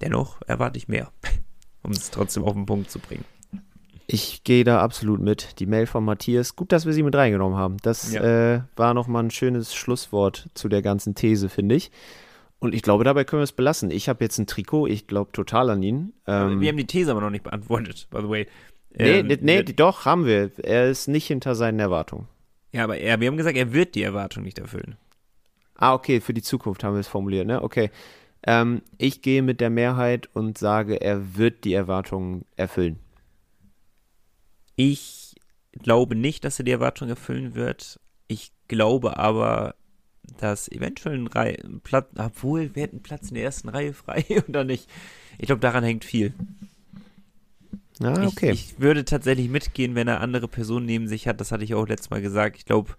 [0.00, 1.12] Dennoch erwarte ich mehr,
[1.82, 3.24] um es trotzdem auf den Punkt zu bringen.
[4.06, 5.58] Ich gehe da absolut mit.
[5.58, 7.76] Die Mail von Matthias, gut, dass wir sie mit reingenommen haben.
[7.82, 8.54] Das ja.
[8.54, 11.90] äh, war nochmal ein schönes Schlusswort zu der ganzen These, finde ich.
[12.58, 13.90] Und ich glaube, dabei können wir es belassen.
[13.90, 16.12] Ich habe jetzt ein Trikot, ich glaube total an ihn.
[16.26, 18.46] Ähm, wir haben die These aber noch nicht beantwortet, by the way.
[18.94, 20.50] Nee, ähm, nee, nee doch, haben wir.
[20.62, 22.28] Er ist nicht hinter seinen Erwartungen.
[22.72, 24.96] Ja, aber er, wir haben gesagt, er wird die Erwartung nicht erfüllen.
[25.74, 27.62] Ah, okay, für die Zukunft haben wir es formuliert, ne?
[27.62, 27.90] Okay.
[28.46, 32.98] Ähm, ich gehe mit der Mehrheit und sage, er wird die Erwartungen erfüllen.
[34.76, 35.34] Ich
[35.72, 37.98] glaube nicht, dass er die Erwartung erfüllen wird.
[38.28, 39.74] Ich glaube aber,
[40.38, 44.64] dass eventuell ein, Reihe, Platz, obwohl wir hätten Platz in der ersten Reihe frei oder
[44.64, 44.88] nicht.
[45.38, 46.34] Ich glaube, daran hängt viel.
[48.00, 48.50] Ah, okay.
[48.50, 51.40] Ich, ich, würde tatsächlich mitgehen, wenn er andere Personen neben sich hat.
[51.40, 52.56] Das hatte ich auch letztes Mal gesagt.
[52.58, 52.94] Ich glaube,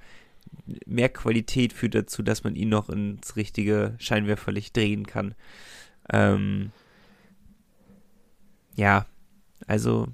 [0.86, 5.36] mehr Qualität führt dazu, dass man ihn noch ins richtige Scheinwerferlicht drehen kann.
[6.12, 6.72] Ähm,
[8.76, 9.06] ja,
[9.68, 10.08] also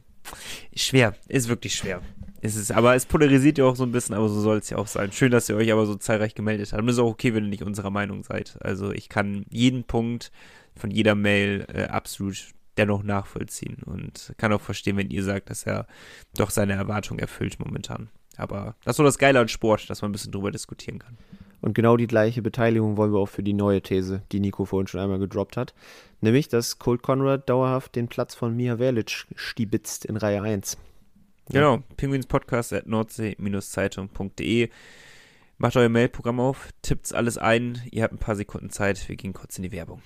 [0.75, 2.01] Schwer, ist wirklich schwer.
[2.41, 4.77] Ist es, aber es polarisiert ja auch so ein bisschen, aber so soll es ja
[4.77, 5.13] auch sein.
[5.13, 6.81] Schön, dass ihr euch aber so zahlreich gemeldet habt.
[6.81, 8.57] Und es ist auch okay, wenn ihr nicht unserer Meinung seid.
[8.59, 10.31] Also ich kann jeden Punkt
[10.75, 15.63] von jeder Mail äh, absolut dennoch nachvollziehen und kann auch verstehen, wenn ihr sagt, dass
[15.63, 15.87] er
[16.35, 18.09] doch seine Erwartungen erfüllt momentan.
[18.35, 21.17] Aber das ist so das Geile an Sport, dass man ein bisschen drüber diskutieren kann.
[21.63, 24.85] Und genau die gleiche Beteiligung wollen wir auch für die neue These, die Nico vorhin
[24.87, 25.73] schon einmal gedroppt hat.
[26.19, 30.77] Nämlich, dass Colt Conrad dauerhaft den Platz von Mia Verlic stibitzt in Reihe 1.
[31.47, 31.61] Ja.
[31.61, 34.71] Genau, Pinguinspodcast at nordsee-zeitung.de.
[35.57, 37.81] Macht euer Mailprogramm auf, tippt's alles ein.
[37.91, 39.07] Ihr habt ein paar Sekunden Zeit.
[39.07, 40.01] Wir gehen kurz in die Werbung.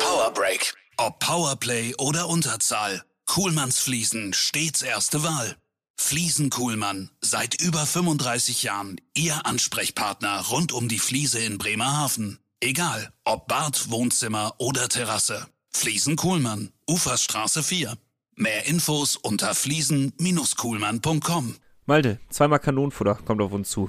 [0.00, 0.74] Powerbreak.
[0.96, 3.04] Ob Powerplay oder Unterzahl.
[3.26, 5.54] Kuhlmanns Fliesen stets erste Wahl.
[5.98, 12.38] Fliesen Kuhlmann, seit über 35 Jahren Ihr Ansprechpartner rund um die Fliese in Bremerhaven.
[12.60, 15.48] Egal, ob Bad, Wohnzimmer oder Terrasse.
[15.70, 17.98] Fliesen Kuhlmann, Uferstraße 4.
[18.36, 21.56] Mehr Infos unter fliesen-kuhlmann.com.
[21.86, 23.88] Malte, zweimal Kanonenfutter kommt auf uns zu.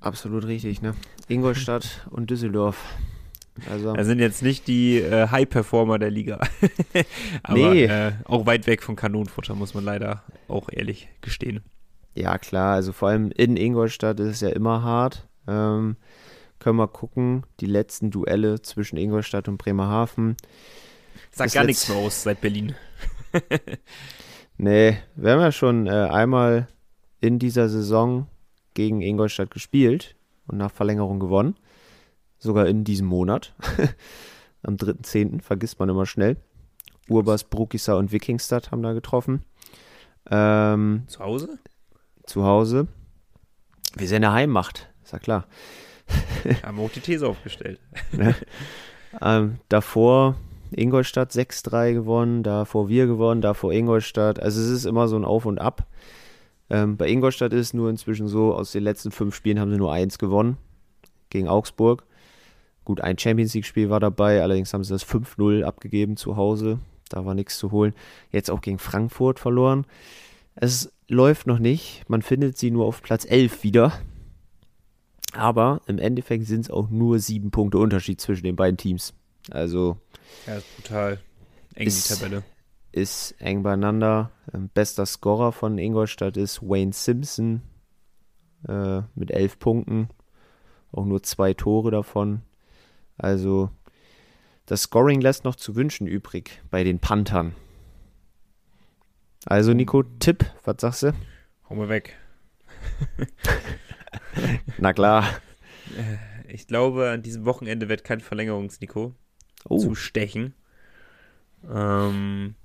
[0.00, 0.94] Absolut richtig, ne?
[1.28, 2.78] Ingolstadt und Düsseldorf.
[3.68, 6.40] Also das sind jetzt nicht die äh, High-Performer der Liga.
[7.42, 7.84] Aber nee.
[7.84, 11.62] äh, auch weit weg von Kanonenfutter, muss man leider auch ehrlich gestehen.
[12.14, 15.28] Ja, klar, also vor allem in Ingolstadt ist es ja immer hart.
[15.46, 15.96] Ähm,
[16.58, 20.36] können wir gucken, die letzten Duelle zwischen Ingolstadt und Bremerhaven.
[21.32, 22.74] Sagt gar nichts mehr aus seit Berlin.
[24.56, 26.68] nee, wir haben ja schon äh, einmal
[27.20, 28.26] in dieser Saison
[28.72, 30.16] gegen Ingolstadt gespielt
[30.46, 31.56] und nach Verlängerung gewonnen
[32.38, 33.54] sogar in diesem Monat.
[34.62, 35.42] Am 3.10.
[35.42, 36.36] vergisst man immer schnell.
[37.08, 39.44] Urbas, Brukisa und Wikingstad haben da getroffen.
[40.30, 41.58] Ähm, zu Hause?
[42.24, 42.88] Zu Hause.
[43.96, 45.46] Wir sind in der Heimmacht, ist ja klar.
[46.62, 47.80] haben auch die These aufgestellt.
[49.20, 50.36] ähm, davor
[50.70, 54.40] Ingolstadt 6-3 gewonnen, davor wir gewonnen, davor Ingolstadt.
[54.40, 55.86] Also es ist immer so ein Auf und Ab.
[56.68, 59.78] Ähm, bei Ingolstadt ist es nur inzwischen so, aus den letzten fünf Spielen haben sie
[59.78, 60.56] nur eins gewonnen
[61.30, 62.04] gegen Augsburg.
[62.84, 66.78] Gut, ein Champions League-Spiel war dabei, allerdings haben sie das 5-0 abgegeben zu Hause.
[67.08, 67.94] Da war nichts zu holen.
[68.32, 69.86] Jetzt auch gegen Frankfurt verloren.
[70.54, 72.08] Es läuft noch nicht.
[72.08, 73.92] Man findet sie nur auf Platz 11 wieder.
[75.32, 79.12] Aber im Endeffekt sind es auch nur sieben Punkte Unterschied zwischen den beiden Teams.
[79.50, 79.98] Also.
[80.46, 81.18] Ja, ist brutal.
[81.74, 82.42] Eng ist, die Tabelle.
[82.92, 84.30] Ist eng beieinander.
[84.52, 87.60] Ähm, bester Scorer von Ingolstadt ist Wayne Simpson
[88.66, 90.08] äh, mit elf Punkten.
[90.92, 92.40] Auch nur zwei Tore davon.
[93.18, 93.70] Also
[94.66, 97.54] das Scoring lässt noch zu wünschen übrig bei den Panthern.
[99.44, 101.12] Also Nico, Tipp, was sagst du?
[101.68, 102.16] Hau mal weg.
[104.78, 105.24] Na klar.
[105.96, 109.14] Äh, ich glaube, an diesem Wochenende wird kein Verlängerungs-Nico
[109.68, 109.78] oh.
[109.78, 110.54] zustechen.
[111.68, 112.56] Ähm,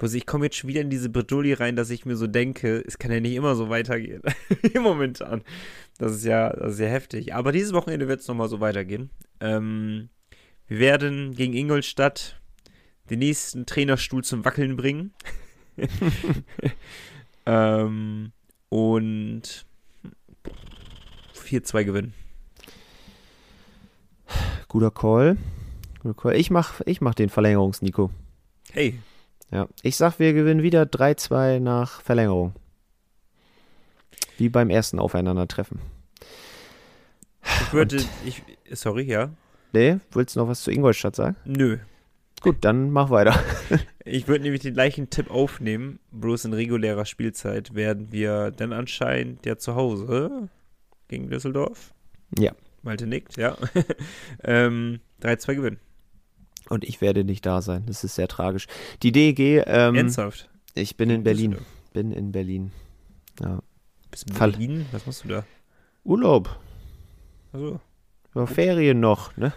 [0.00, 2.98] ich komme jetzt schon wieder in diese Bredouille rein, dass ich mir so denke, es
[2.98, 4.22] kann ja nicht immer so weitergehen.
[4.80, 5.42] Momentan.
[5.98, 7.34] Das ist ja, das ist ja heftig.
[7.34, 9.10] Aber dieses Wochenende wird es nochmal so weitergehen.
[9.40, 10.08] Ähm,
[10.70, 12.40] wir werden gegen Ingolstadt
[13.10, 15.12] den nächsten Trainerstuhl zum Wackeln bringen.
[17.46, 18.30] ähm,
[18.68, 19.66] und
[21.34, 22.14] 4-2 gewinnen.
[24.68, 25.38] Guter Call.
[26.02, 26.36] Guter Call.
[26.36, 28.12] Ich mach, ich mach den Verlängerungs-Nico.
[28.70, 29.00] Hey.
[29.50, 29.66] Ja.
[29.82, 32.54] Ich sag, wir gewinnen wieder 3-2 nach Verlängerung.
[34.38, 35.80] Wie beim ersten Aufeinandertreffen.
[37.42, 39.30] Ich würde, ich, sorry, ja.
[39.72, 41.36] Nee, willst du noch was zu Ingolstadt sagen?
[41.44, 41.78] Nö.
[42.40, 43.38] Gut, dann mach weiter.
[44.04, 49.44] ich würde nämlich den gleichen Tipp aufnehmen, bloß in regulärer Spielzeit werden wir dann anscheinend
[49.44, 50.48] ja zu Hause
[51.08, 51.92] gegen Düsseldorf.
[52.38, 52.52] Ja.
[52.82, 53.56] Malte nickt, ja.
[54.44, 55.80] ähm, 3-2 gewinnen.
[56.70, 57.84] Und ich werde nicht da sein.
[57.86, 58.66] Das ist sehr tragisch.
[59.02, 59.64] Die DEG.
[59.66, 60.48] Ähm, Ernsthaft?
[60.74, 61.58] Ich bin in Berlin.
[61.92, 62.70] Bin in Berlin.
[63.40, 63.60] Ja.
[64.10, 64.86] Bist du in Berlin?
[64.92, 65.44] Was machst du da?
[66.04, 66.58] Urlaub.
[67.52, 67.80] Also.
[68.34, 69.52] Ja, Ferien noch, ne?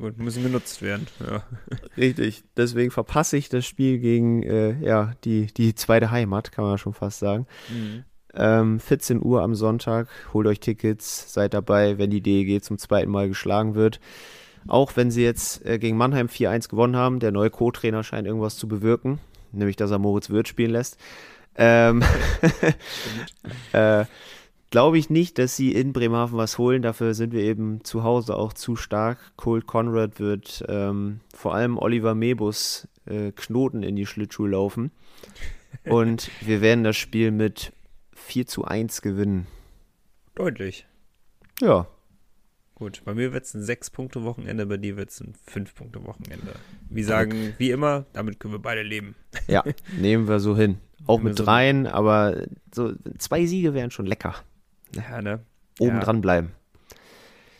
[0.00, 1.42] Gut, müssen genutzt werden, ja.
[1.96, 2.44] Richtig.
[2.56, 6.92] Deswegen verpasse ich das Spiel gegen, äh, ja, die, die zweite Heimat, kann man schon
[6.92, 7.46] fast sagen.
[7.70, 8.04] Mhm.
[8.34, 13.10] Ähm, 14 Uhr am Sonntag, holt euch Tickets, seid dabei, wenn die DEG zum zweiten
[13.10, 13.98] Mal geschlagen wird.
[14.68, 18.56] Auch wenn sie jetzt äh, gegen Mannheim 4-1 gewonnen haben, der neue Co-Trainer scheint irgendwas
[18.56, 19.20] zu bewirken,
[19.52, 20.98] nämlich dass er Moritz Wirth spielen lässt.
[21.56, 22.02] Ähm,
[23.72, 24.04] äh,
[24.72, 26.80] Glaube ich nicht, dass sie in Bremerhaven was holen.
[26.80, 29.18] Dafür sind wir eben zu Hause auch zu stark.
[29.36, 34.90] Colt Conrad wird ähm, vor allem Oliver Mebus äh, Knoten in die Schlittschuhe laufen.
[35.84, 37.74] Und wir werden das Spiel mit
[38.14, 39.46] 4 zu 1 gewinnen.
[40.34, 40.86] Deutlich.
[41.60, 41.86] Ja.
[42.74, 46.54] Gut, bei mir wird es ein 6-Punkte-Wochenende, bei dir wird es ein 5-Punkte-Wochenende.
[46.88, 49.16] Wir sagen, wie immer, damit können wir beide leben.
[49.48, 49.64] Ja,
[50.00, 50.78] nehmen wir so hin.
[51.06, 54.34] Auch mit so dreien, aber so zwei Siege wären schon lecker.
[54.94, 55.44] Ja, ne?
[55.78, 56.00] Oben ja.
[56.00, 56.52] dran bleiben.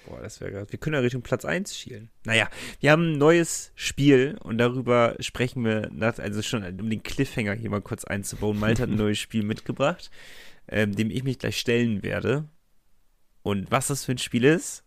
[0.06, 0.66] Boah, das wäre geil.
[0.68, 2.10] Wir können ja Richtung Platz 1 schielen.
[2.24, 2.48] Naja,
[2.80, 7.54] wir haben ein neues Spiel und darüber sprechen wir, nach, also schon um den Cliffhanger
[7.54, 8.58] hier mal kurz einzubauen.
[8.58, 10.10] Malte hat ein neues Spiel mitgebracht,
[10.68, 12.48] ähm, dem ich mich gleich stellen werde.
[13.42, 14.84] Und was das für ein Spiel ist,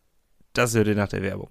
[0.54, 1.50] das hört ihr nach der Werbung.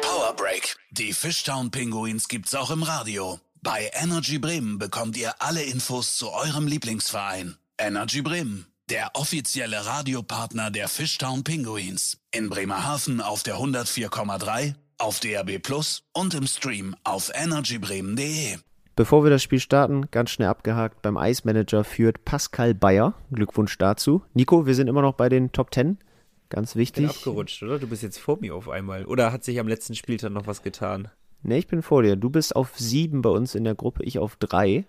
[0.00, 0.76] Power Break.
[0.90, 3.40] Die Fishtown Pinguins gibt's auch im Radio.
[3.62, 7.56] Bei Energy Bremen bekommt ihr alle Infos zu eurem Lieblingsverein.
[7.84, 12.16] Energy Bremen, der offizielle Radiopartner der Fishtown Pinguins.
[12.30, 18.58] In Bremerhaven auf der 104,3, auf DRB Plus und im Stream auf energybremen.de.
[18.94, 23.14] Bevor wir das Spiel starten, ganz schnell abgehakt, beim Ice Manager führt Pascal Bayer.
[23.32, 24.22] Glückwunsch dazu.
[24.32, 25.98] Nico, wir sind immer noch bei den Top 10.
[26.50, 27.06] Ganz wichtig.
[27.06, 27.80] Ich bin abgerutscht, oder?
[27.80, 29.06] Du bist jetzt vor mir auf einmal.
[29.06, 31.08] Oder hat sich am letzten Spieltag noch was getan?
[31.42, 32.14] Ne, ich bin vor dir.
[32.14, 34.84] Du bist auf 7 bei uns in der Gruppe, ich auf 3.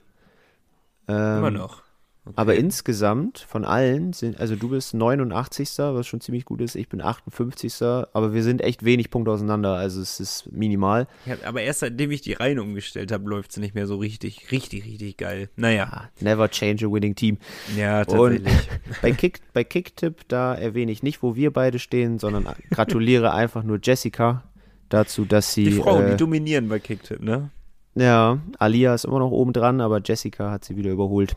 [1.07, 1.81] Ähm, immer noch.
[2.26, 2.36] Okay.
[2.38, 5.69] Aber insgesamt von allen sind, also du bist 89.
[5.78, 7.82] was schon ziemlich gut ist, ich bin 58.
[7.82, 11.07] Aber wir sind echt wenig Punkte auseinander, also es ist minimal.
[11.26, 14.51] Ja, aber erst seitdem ich die Reihen umgestellt habe, läuft es nicht mehr so richtig,
[14.51, 15.49] richtig, richtig geil.
[15.57, 15.89] Naja.
[15.91, 17.38] Ah, never change a winning team.
[17.76, 18.47] Ja, tatsächlich.
[18.47, 23.34] Und bei, Kick, bei Kicktip, da erwähne ich nicht, wo wir beide stehen, sondern gratuliere
[23.34, 24.45] einfach nur Jessica
[24.88, 25.65] dazu, dass sie.
[25.65, 27.49] Die Frauen, äh, die dominieren bei Kicktip, ne?
[27.95, 31.36] Ja, Alia ist immer noch oben dran, aber Jessica hat sie wieder überholt.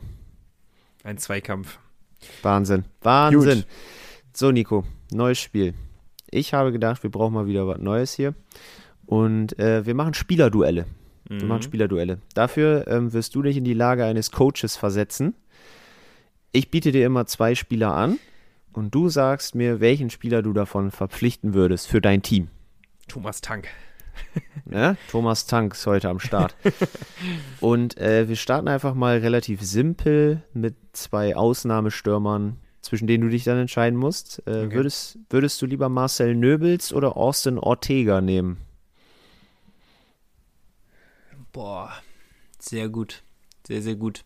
[1.06, 1.78] Ein Zweikampf.
[2.42, 2.84] Wahnsinn.
[3.00, 3.60] Wahnsinn.
[3.60, 3.66] Gut.
[4.32, 4.82] So, Nico,
[5.12, 5.74] neues Spiel.
[6.28, 8.34] Ich habe gedacht, wir brauchen mal wieder was Neues hier.
[9.04, 10.84] Und äh, wir machen Spielerduelle.
[11.28, 11.40] Mhm.
[11.42, 12.18] Wir machen Spielerduelle.
[12.34, 15.34] Dafür ähm, wirst du dich in die Lage eines Coaches versetzen.
[16.50, 18.18] Ich biete dir immer zwei Spieler an
[18.72, 22.48] und du sagst mir, welchen Spieler du davon verpflichten würdest für dein Team.
[23.06, 23.68] Thomas Tank.
[24.68, 24.96] Ne?
[25.12, 26.56] Thomas Tanks heute am Start.
[27.60, 33.44] Und äh, wir starten einfach mal relativ simpel mit zwei Ausnahmestürmern, zwischen denen du dich
[33.44, 34.42] dann entscheiden musst.
[34.44, 34.72] Äh, okay.
[34.72, 38.56] würdest, würdest du lieber Marcel Nöbels oder Austin Ortega nehmen?
[41.52, 41.92] Boah,
[42.58, 43.22] sehr gut.
[43.68, 44.24] Sehr, sehr gut.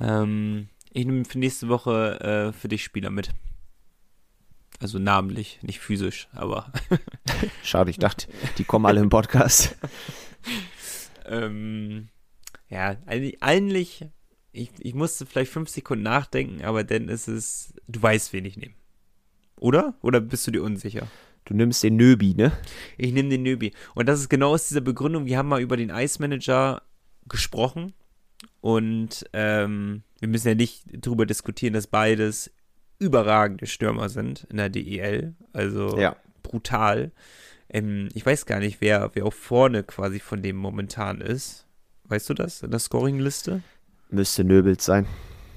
[0.00, 3.30] Ähm, ich nehme für nächste Woche äh, für dich Spieler mit.
[4.80, 6.72] Also namentlich, nicht physisch, aber.
[7.62, 9.76] Schade, ich dachte, die kommen alle im Podcast.
[11.26, 12.08] ähm,
[12.70, 14.06] ja, eigentlich,
[14.52, 18.56] ich, ich musste vielleicht fünf Sekunden nachdenken, aber dann ist es, du weißt, wen ich
[18.56, 18.74] nehme.
[19.56, 19.94] Oder?
[20.00, 21.06] Oder bist du dir unsicher?
[21.44, 22.52] Du nimmst den Nöbi, ne?
[22.96, 23.72] Ich nehme den Nöbi.
[23.94, 26.82] Und das ist genau aus dieser Begründung, wir haben mal über den Ice Manager
[27.28, 27.92] gesprochen
[28.62, 32.50] und ähm, wir müssen ja nicht darüber diskutieren, dass beides
[33.00, 35.34] überragende Stürmer sind in der DEL.
[35.52, 36.14] Also ja.
[36.42, 37.10] brutal.
[37.68, 41.66] ähm, ich weiß gar nicht, wer, wer auch vorne quasi von dem momentan ist.
[42.04, 43.62] Weißt du das in der Scoring-Liste?
[44.10, 45.06] Müsste Nöbels sein.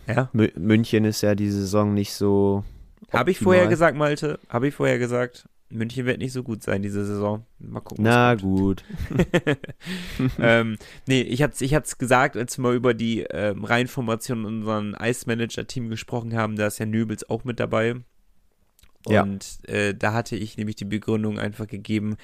[0.07, 0.29] Ja.
[0.33, 2.63] Mü München ist ja die Saison nicht so.
[3.11, 4.39] Habe ich vorher gesagt, Malte?
[4.49, 5.45] Habe ich vorher gesagt?
[5.73, 7.45] München wird nicht so gut sein diese Saison.
[7.59, 8.03] Mal gucken.
[8.03, 8.83] Na gut.
[10.39, 14.39] ähm, nee, ich hatte es ich hat's gesagt, als wir mal über die ähm, Reihenformation
[14.39, 17.95] in unserem Eismanager-Team gesprochen haben, da ist ja Nöbels auch mit dabei.
[19.07, 19.23] Ja.
[19.23, 22.15] Und äh, da hatte ich nämlich die Begründung einfach gegeben,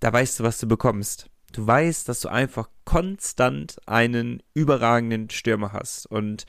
[0.00, 1.30] da weißt du, was du bekommst.
[1.52, 6.06] Du weißt, dass du einfach konstant einen überragenden Stürmer hast.
[6.06, 6.44] Und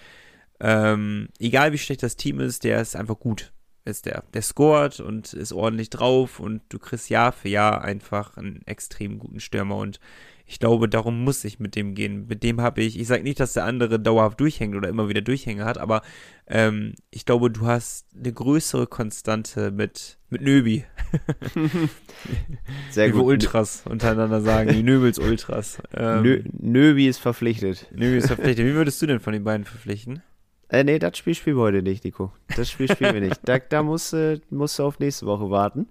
[0.60, 3.54] ähm, egal wie schlecht das Team ist, der ist einfach gut.
[3.90, 4.24] Ist der.
[4.34, 9.20] Der scoret und ist ordentlich drauf und du kriegst Jahr für Jahr einfach einen extrem
[9.20, 9.78] guten Stürmer.
[9.78, 10.00] Und
[10.46, 12.26] ich glaube, darum muss ich mit dem gehen.
[12.28, 15.22] Mit dem habe ich, ich sage nicht, dass der andere dauerhaft durchhängt oder immer wieder
[15.22, 16.02] Durchhänge hat, aber
[16.48, 20.86] ähm, ich glaube, du hast eine größere Konstante mit, mit Nöbi.
[22.90, 23.26] Sehr Wie wir gut.
[23.26, 25.84] Ultras untereinander sagen, die Nöbels Ultras.
[25.96, 27.88] Ähm, Nö Nöbi ist verpflichtet.
[27.92, 28.66] Nöbi ist verpflichtet.
[28.66, 30.24] Wie würdest du denn von den beiden verpflichten?
[30.70, 32.32] Äh, nee, das Spiel spielen wir heute nicht, Nico.
[32.56, 33.40] Das Spiel spielen wir nicht.
[33.46, 35.88] Da, da musst, du- musst du auf nächste Woche warten.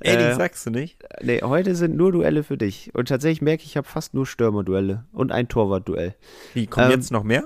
[0.00, 1.02] Ehrlich, Äh, sagst du nicht?
[1.22, 2.90] Nee, heute sind nur Duelle für dich.
[2.94, 6.14] Und tatsächlich merke ich, ich habe fast nur Stürmerduelle und ein Torwartduell.
[6.52, 7.44] Wie, kommen ähm, jetzt noch mehr?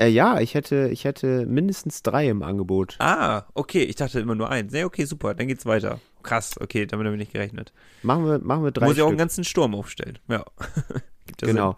[0.00, 2.96] Äh, ja, ich hätte, ich hätte mindestens drei im Angebot.
[3.00, 4.72] Ah, okay, ich dachte immer nur eins.
[4.72, 6.00] Nee, okay, super, dann geht's weiter.
[6.22, 7.72] Krass, okay, damit habe ich nicht gerechnet.
[8.02, 10.18] Machen wir, machen wir drei Muss ich auch einen ganzen Sturm aufstellen.
[10.28, 10.44] Ja.
[11.26, 11.76] Gibt ja Genau.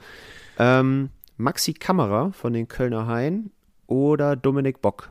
[0.59, 1.09] Ähm,
[1.41, 3.51] Maxi Kammerer von den Kölner Hain
[3.87, 5.11] oder Dominik Bock.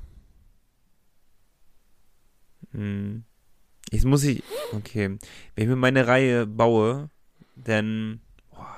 [2.71, 3.23] Hm.
[3.91, 5.17] Jetzt muss ich, okay,
[5.55, 7.09] wenn ich mir meine Reihe baue,
[7.55, 8.21] dann,
[8.51, 8.77] boah,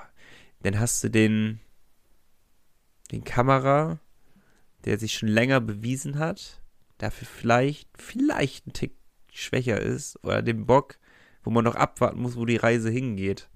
[0.61, 1.59] dann hast du den,
[3.11, 3.99] den Kamera,
[4.85, 6.61] der sich schon länger bewiesen hat,
[6.97, 8.95] dafür vielleicht, vielleicht ein Tick
[9.33, 10.97] schwächer ist, oder den Bock,
[11.43, 13.49] wo man noch abwarten muss, wo die Reise hingeht.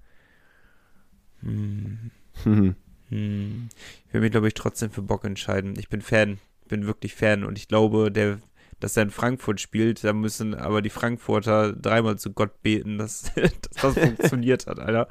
[1.40, 2.10] Hm.
[3.10, 3.68] Hm.
[4.06, 5.74] Ich will mich, glaube ich, trotzdem für Bock entscheiden.
[5.78, 6.38] Ich bin Fan.
[6.68, 8.40] Bin wirklich Fan und ich glaube, der,
[8.80, 13.32] dass er in Frankfurt spielt, da müssen aber die Frankfurter dreimal zu Gott beten, dass,
[13.34, 15.08] dass das funktioniert hat, Alter.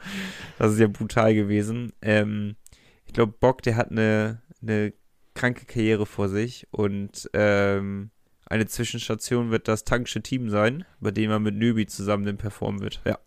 [0.57, 1.93] Das ist ja brutal gewesen.
[2.01, 2.55] Ähm,
[3.05, 4.93] ich glaube, Bock, der hat eine, eine
[5.33, 8.11] kranke Karriere vor sich und ähm,
[8.47, 12.81] eine Zwischenstation wird das tankische Team sein, bei dem er mit Nöbi zusammen den performen
[12.81, 13.01] wird.
[13.05, 13.17] Ja.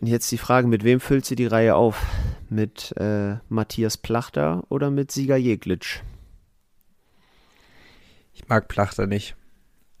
[0.00, 2.06] Und jetzt die Frage, mit wem füllt sie die Reihe auf?
[2.48, 6.00] Mit äh, Matthias Plachter oder mit Sieger Jeglitsch?
[8.32, 9.34] Ich mag Plachter nicht.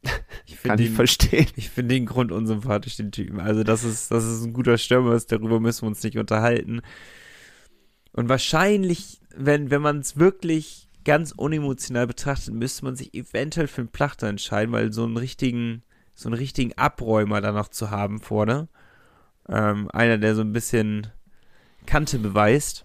[0.00, 1.46] ich Kann finde ich ihn, verstehen.
[1.56, 3.38] ich finde den Grund unsympathisch, den Typen.
[3.38, 6.80] Also, dass es, dass es ein guter Stürmer ist, darüber müssen wir uns nicht unterhalten.
[8.12, 13.82] Und wahrscheinlich, wenn, wenn man es wirklich ganz unemotional betrachtet, müsste man sich eventuell für
[13.82, 15.82] einen Plachter entscheiden, weil so einen richtigen,
[16.14, 18.68] so einen richtigen Abräumer da noch zu haben vorne,
[19.48, 21.08] ähm, einer, der so ein bisschen
[21.86, 22.84] Kante beweist,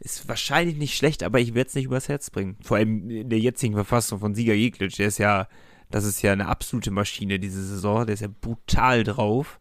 [0.00, 2.56] ist wahrscheinlich nicht schlecht, aber ich werde es nicht übers Herz bringen.
[2.62, 5.48] Vor allem in der jetzigen Verfassung von Sieger Jeglitsch, der ist ja,
[5.90, 9.60] das ist ja eine absolute Maschine diese Saison, der ist ja brutal drauf.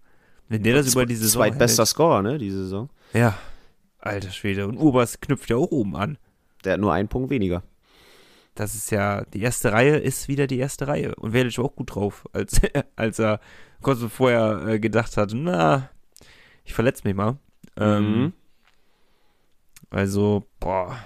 [0.50, 2.90] Wenn der das über die Saison Zweitbester hält, Scorer, ne, diese Saison.
[3.14, 3.38] Ja,
[4.00, 4.68] alter Schwede.
[4.68, 6.18] Und Ubers knüpft ja auch oben an.
[6.64, 7.64] Der hat nur einen Punkt weniger.
[8.56, 11.14] Das ist ja, die erste Reihe ist wieder die erste Reihe.
[11.16, 12.62] Und Velic war auch gut drauf, als,
[12.96, 13.40] als er
[13.82, 15.90] kurz vorher äh, gedacht hat, na,
[16.68, 17.38] ich verletze mich mal.
[17.78, 18.34] Ähm, Mhm.
[19.90, 21.00] Also, boah.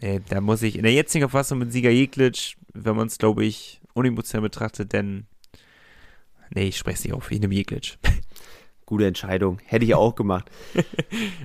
[0.00, 3.44] Nee, da muss ich, in der jetzigen Verfassung mit Sieger Jeglitsch, wenn man es, glaube
[3.44, 5.26] ich, unemotional betrachtet, denn,
[6.54, 7.96] nee, ich spreche es nicht auf, ich nehme Jeglitsch.
[8.86, 9.58] Gute Entscheidung.
[9.66, 10.50] Hätte ich auch gemacht.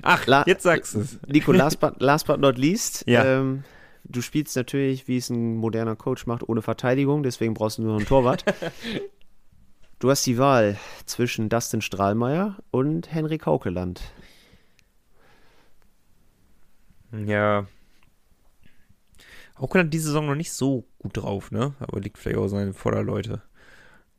[0.02, 1.18] Ach, La- jetzt sagst du es.
[1.28, 3.04] Nico, last but, last but not least.
[3.06, 3.24] Ja.
[3.24, 3.62] Ähm,
[4.04, 7.96] du spielst natürlich, wie es ein moderner Coach macht, ohne Verteidigung, deswegen brauchst du nur
[7.98, 8.44] einen Torwart.
[9.98, 14.00] du hast die Wahl zwischen Dustin Strahlmeier und Henrik Haukeland.
[17.12, 17.66] Ja.
[19.58, 21.74] Hauke hat diese Saison noch nicht so gut drauf, ne?
[21.78, 23.42] Aber liegt vielleicht auch an seinen Vorderleute.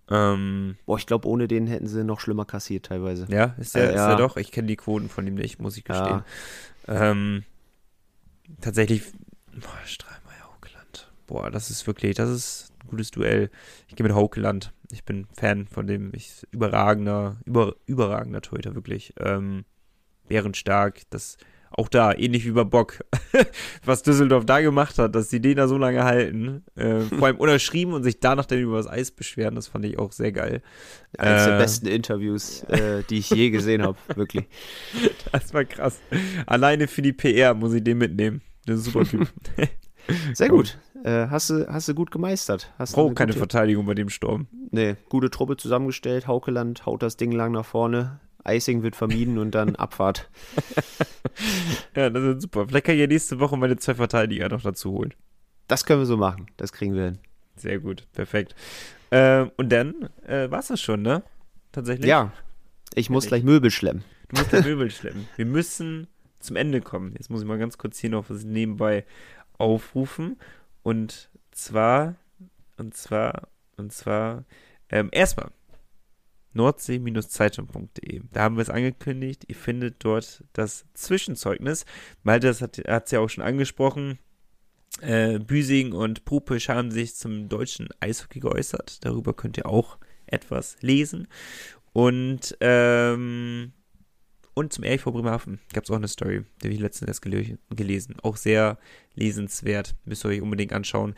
[0.10, 3.28] Ähm, Boah, ich glaube, ohne den hätten sie noch schlimmer kassiert teilweise.
[3.30, 4.16] ja, ist er, Äh, ja.
[4.16, 4.38] doch.
[4.38, 6.24] Ich kenne die Quoten von ihm nicht, muss ich gestehen.
[6.88, 7.12] Ja.
[7.12, 7.44] Ähm,
[8.62, 9.04] tatsächlich,
[9.54, 11.12] boah, Strahlmeier, Haukeland.
[11.28, 13.52] Boah, das ist wirklich, das ist ein gutes Duell.
[13.90, 14.72] Ich gehe mit Haukeland.
[14.92, 19.14] Ich bin Fan von dem, ich, überragender, über, überragender Torhüter, wirklich.
[19.20, 19.66] Ähm,
[20.28, 21.38] bärenstark, das,
[21.72, 23.04] auch da, ähnlich wie bei Bock,
[23.86, 27.38] was Düsseldorf da gemacht hat, dass die den da so lange halten, äh, vor allem
[27.38, 30.62] unterschrieben und sich danach dann über das Eis beschweren, das fand ich auch sehr geil.
[31.18, 34.46] Eines der Äh, besten Interviews, äh, die ich je gesehen habe, wirklich.
[35.32, 36.00] Das war krass.
[36.46, 38.42] Alleine für die PR muss ich den mitnehmen.
[38.66, 39.28] Der ist ein super Typ.
[40.34, 40.78] Sehr gut.
[41.04, 42.74] Äh, hast, du, hast du gut gemeistert.
[42.78, 44.48] Hast Braucht keine gute, Verteidigung bei dem Sturm.
[44.72, 46.28] Nee, gute Truppe zusammengestellt.
[46.28, 48.20] Haukeland haut das Ding lang nach vorne.
[48.48, 50.30] Icing wird vermieden und dann Abfahrt.
[51.96, 52.68] ja, das ist super.
[52.68, 55.14] Vielleicht kann ich ja nächste Woche meine zwei Verteidiger noch dazu holen.
[55.68, 56.48] Das können wir so machen.
[56.58, 57.20] Das kriegen wir hin.
[57.58, 58.56] Sehr gut, perfekt.
[59.12, 61.24] Ähm, und dann äh, war es das schon, ne?
[61.72, 62.08] Tatsächlich?
[62.08, 62.32] Ja.
[62.94, 64.04] Ich muss gleich Möbel schleppen.
[64.30, 65.28] Du musst gleich Möbel schleppen.
[65.36, 66.08] Wir müssen
[66.40, 67.14] zum Ende kommen.
[67.18, 69.06] Jetzt muss ich mal ganz kurz hier noch was nebenbei
[69.58, 70.38] aufrufen.
[70.88, 72.16] Und zwar,
[72.78, 74.46] und zwar, und zwar,
[74.88, 75.52] ähm, erstmal
[76.54, 78.22] nordsee-zeitung.de.
[78.32, 79.44] Da haben wir es angekündigt.
[79.50, 81.86] Ihr findet dort das Zwischenzeugnis.
[82.24, 84.18] Malte das hat es ja auch schon angesprochen.
[85.02, 89.04] Äh, Büsing und Pupisch haben sich zum deutschen Eishockey geäußert.
[89.04, 91.28] Darüber könnt ihr auch etwas lesen.
[91.92, 93.74] Und, ähm,
[94.58, 97.60] und zum RIV Bremerhaven gab es auch eine Story, die habe ich letztens erst gel
[97.70, 98.16] gelesen.
[98.24, 98.80] Auch sehr
[99.14, 99.94] lesenswert.
[100.04, 101.14] Müsst ihr euch unbedingt anschauen.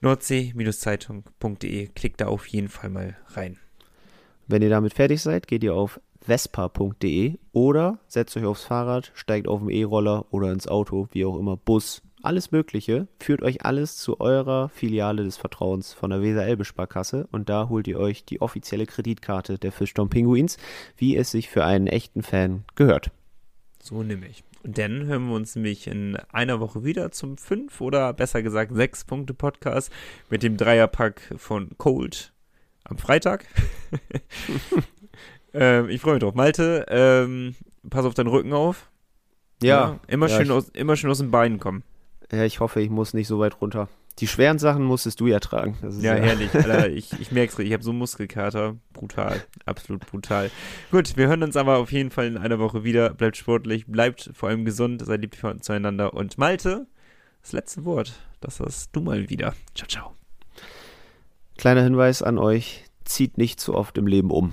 [0.00, 1.86] Nordsee-zeitung.de.
[1.94, 3.60] Klickt da auf jeden Fall mal rein.
[4.48, 9.46] Wenn ihr damit fertig seid, geht ihr auf vespa.de oder setzt euch aufs Fahrrad, steigt
[9.46, 13.96] auf den E-Roller oder ins Auto, wie auch immer, Bus, alles Mögliche, führt euch alles
[13.96, 18.86] zu eurer Filiale des Vertrauens von der Weser-Elbe-Sparkasse und da holt ihr euch die offizielle
[18.86, 20.56] Kreditkarte der Fischdom Pinguins,
[20.96, 23.10] wie es sich für einen echten Fan gehört.
[23.80, 24.44] So nämlich.
[24.62, 28.72] Und dann hören wir uns nämlich in einer Woche wieder zum 5 oder besser gesagt
[28.74, 29.90] 6 Punkte Podcast
[30.30, 32.32] mit dem Dreierpack von Cold
[32.84, 33.46] am Freitag.
[35.52, 36.34] ähm, ich freue mich drauf.
[36.34, 37.56] Malte, ähm,
[37.90, 38.90] pass auf deinen Rücken auf.
[39.62, 39.68] Ja.
[39.68, 41.82] ja immer, ja, schön aus, immer schön aus den Beinen kommen.
[42.32, 43.88] Ja, ich hoffe, ich muss nicht so weit runter.
[44.18, 45.76] Die schweren Sachen musstest du ja tragen.
[46.00, 46.54] ja, ja, herrlich.
[46.54, 48.76] Alter, ich, ich merke es, ich habe so einen Muskelkater.
[48.92, 49.42] Brutal.
[49.66, 50.50] Absolut brutal.
[50.90, 53.10] Gut, wir hören uns aber auf jeden Fall in einer Woche wieder.
[53.10, 56.14] Bleibt sportlich, bleibt vor allem gesund, seid lieb zueinander.
[56.14, 56.86] Und Malte,
[57.42, 59.54] das letzte Wort, das hast du mal wieder.
[59.74, 60.14] Ciao, ciao.
[61.58, 64.52] Kleiner Hinweis an euch, zieht nicht zu oft im Leben um.